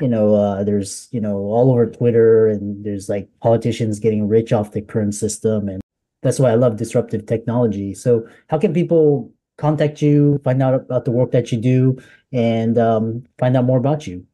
you 0.00 0.08
know, 0.08 0.34
uh, 0.34 0.64
there's 0.64 1.08
you 1.10 1.20
know, 1.20 1.36
all 1.36 1.70
over 1.70 1.90
Twitter, 1.90 2.48
and 2.48 2.84
there's 2.84 3.08
like 3.08 3.28
politicians 3.42 3.98
getting 3.98 4.28
rich 4.28 4.52
off 4.52 4.72
the 4.72 4.82
current 4.82 5.14
system, 5.14 5.68
and 5.68 5.82
that's 6.22 6.38
why 6.38 6.50
I 6.50 6.54
love 6.54 6.76
disruptive 6.76 7.26
technology. 7.26 7.94
So, 7.94 8.26
how 8.48 8.58
can 8.58 8.72
people 8.72 9.32
contact 9.60 10.02
you, 10.02 10.40
find 10.42 10.62
out 10.62 10.74
about 10.74 11.04
the 11.04 11.10
work 11.10 11.30
that 11.32 11.52
you 11.52 11.58
do, 11.58 11.98
and 12.32 12.78
um, 12.78 13.24
find 13.38 13.56
out 13.56 13.64
more 13.64 13.78
about 13.78 14.06
you? 14.06 14.26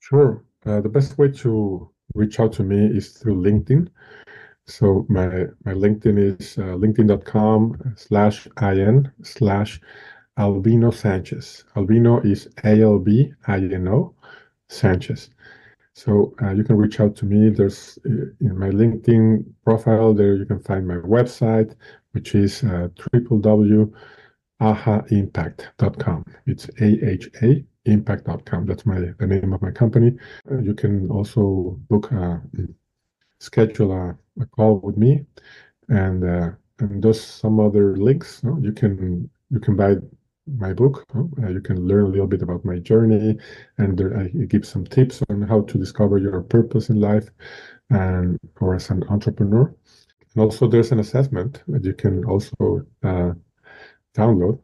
Sure. 0.00 0.44
Uh, 0.66 0.80
the 0.80 0.88
best 0.88 1.18
way 1.18 1.28
to 1.28 1.90
reach 2.14 2.38
out 2.38 2.52
to 2.52 2.62
me 2.62 2.86
is 2.86 3.08
through 3.10 3.36
LinkedIn. 3.36 3.88
So 4.66 5.06
my 5.08 5.46
my 5.64 5.72
LinkedIn 5.72 6.16
is 6.18 6.58
uh, 6.58 6.76
linkedin.com 6.76 7.94
slash 7.96 8.46
in 8.62 9.10
slash 9.22 9.80
Albino 10.38 10.90
Sanchez. 10.90 11.64
Albino 11.76 12.20
is 12.20 12.48
A 12.64 12.82
L 12.82 12.98
B 12.98 13.32
I 13.46 13.58
N 13.58 13.88
O 13.88 14.14
Sanchez. 14.68 15.30
So 15.94 16.34
uh, 16.42 16.52
you 16.52 16.64
can 16.64 16.76
reach 16.76 17.00
out 17.00 17.16
to 17.16 17.26
me. 17.26 17.50
There's 17.50 17.98
uh, 18.06 18.30
in 18.40 18.58
my 18.58 18.70
LinkedIn 18.70 19.44
profile 19.64 20.14
there 20.14 20.34
you 20.34 20.46
can 20.46 20.60
find 20.60 20.86
my 20.86 20.96
website, 20.96 21.74
which 22.12 22.34
is 22.34 22.62
uh, 22.62 22.88
www 23.12 23.92
ahaimpact.com. 24.60 26.24
It's 26.46 26.68
A-H-A 26.80 27.64
impact.com. 27.86 28.66
That's 28.66 28.84
my 28.86 29.00
the 29.18 29.26
name 29.26 29.52
of 29.52 29.62
my 29.62 29.70
company. 29.70 30.16
Uh, 30.50 30.58
you 30.58 30.74
can 30.74 31.10
also 31.10 31.78
book 31.88 32.10
a 32.12 32.42
schedule 33.38 33.92
a, 33.92 34.16
a 34.40 34.46
call 34.46 34.78
with 34.80 34.96
me, 34.96 35.24
and 35.88 36.24
uh, 36.24 36.50
and 36.78 37.02
those 37.02 37.22
some 37.22 37.58
other 37.58 37.96
links. 37.96 38.42
You, 38.44 38.50
know, 38.50 38.58
you 38.60 38.72
can 38.72 39.30
you 39.50 39.60
can 39.60 39.76
buy 39.76 39.96
my 40.58 40.72
book. 40.72 41.04
Uh, 41.14 41.48
you 41.48 41.60
can 41.60 41.86
learn 41.86 42.06
a 42.06 42.08
little 42.08 42.26
bit 42.26 42.42
about 42.42 42.64
my 42.64 42.78
journey, 42.78 43.38
and 43.78 43.98
there, 43.98 44.16
I 44.18 44.28
give 44.28 44.66
some 44.66 44.84
tips 44.84 45.22
on 45.28 45.42
how 45.42 45.62
to 45.62 45.78
discover 45.78 46.18
your 46.18 46.40
purpose 46.42 46.88
in 46.90 47.00
life, 47.00 47.28
and 47.90 48.38
or 48.60 48.74
as 48.74 48.90
an 48.90 49.04
entrepreneur. 49.08 49.74
And 50.34 50.42
also, 50.42 50.68
there's 50.68 50.92
an 50.92 51.00
assessment 51.00 51.62
that 51.68 51.84
you 51.84 51.94
can 51.94 52.24
also 52.24 52.86
uh, 53.02 53.32
download 54.14 54.60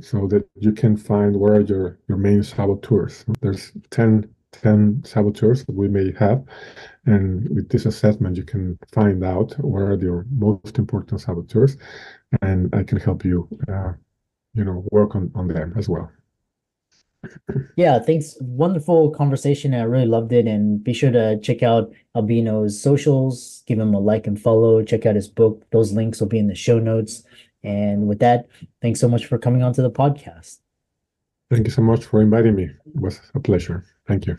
so 0.00 0.26
that 0.28 0.48
you 0.56 0.72
can 0.72 0.96
find 0.96 1.36
where 1.36 1.54
are 1.54 1.60
your, 1.60 1.98
your 2.08 2.18
main 2.18 2.42
saboteurs. 2.42 3.24
There's 3.40 3.72
10, 3.90 4.28
10 4.52 5.02
saboteurs 5.04 5.64
that 5.64 5.74
we 5.74 5.88
may 5.88 6.12
have. 6.18 6.44
And 7.06 7.48
with 7.50 7.68
this 7.68 7.86
assessment, 7.86 8.36
you 8.36 8.44
can 8.44 8.78
find 8.92 9.22
out 9.24 9.52
where 9.58 9.92
are 9.92 10.00
your 10.00 10.26
most 10.30 10.78
important 10.78 11.20
saboteurs. 11.20 11.76
And 12.42 12.74
I 12.74 12.82
can 12.82 12.98
help 12.98 13.24
you, 13.24 13.48
uh, 13.68 13.92
you 14.54 14.64
know, 14.64 14.84
work 14.90 15.14
on, 15.14 15.30
on 15.34 15.48
them 15.48 15.74
as 15.76 15.88
well. 15.88 16.10
Yeah, 17.76 17.98
thanks. 17.98 18.36
Wonderful 18.40 19.10
conversation. 19.10 19.74
I 19.74 19.82
really 19.82 20.06
loved 20.06 20.32
it. 20.32 20.46
And 20.46 20.84
be 20.84 20.92
sure 20.92 21.10
to 21.10 21.40
check 21.40 21.62
out 21.62 21.90
Albino's 22.14 22.80
socials, 22.80 23.62
give 23.66 23.78
him 23.78 23.94
a 23.94 23.98
like 23.98 24.26
and 24.26 24.40
follow, 24.40 24.82
check 24.82 25.06
out 25.06 25.16
his 25.16 25.28
book. 25.28 25.64
Those 25.70 25.92
links 25.92 26.20
will 26.20 26.28
be 26.28 26.38
in 26.38 26.46
the 26.46 26.54
show 26.54 26.78
notes. 26.78 27.24
And 27.62 28.06
with 28.06 28.18
that, 28.20 28.46
thanks 28.82 29.00
so 29.00 29.08
much 29.08 29.26
for 29.26 29.38
coming 29.38 29.62
on 29.62 29.72
to 29.72 29.82
the 29.82 29.90
podcast. 29.90 30.58
Thank 31.50 31.66
you 31.66 31.72
so 31.72 31.82
much 31.82 32.04
for 32.04 32.20
inviting 32.20 32.54
me. 32.54 32.64
It 32.64 33.00
was 33.00 33.20
a 33.34 33.40
pleasure. 33.40 33.84
Thank 34.06 34.26
you. 34.26 34.38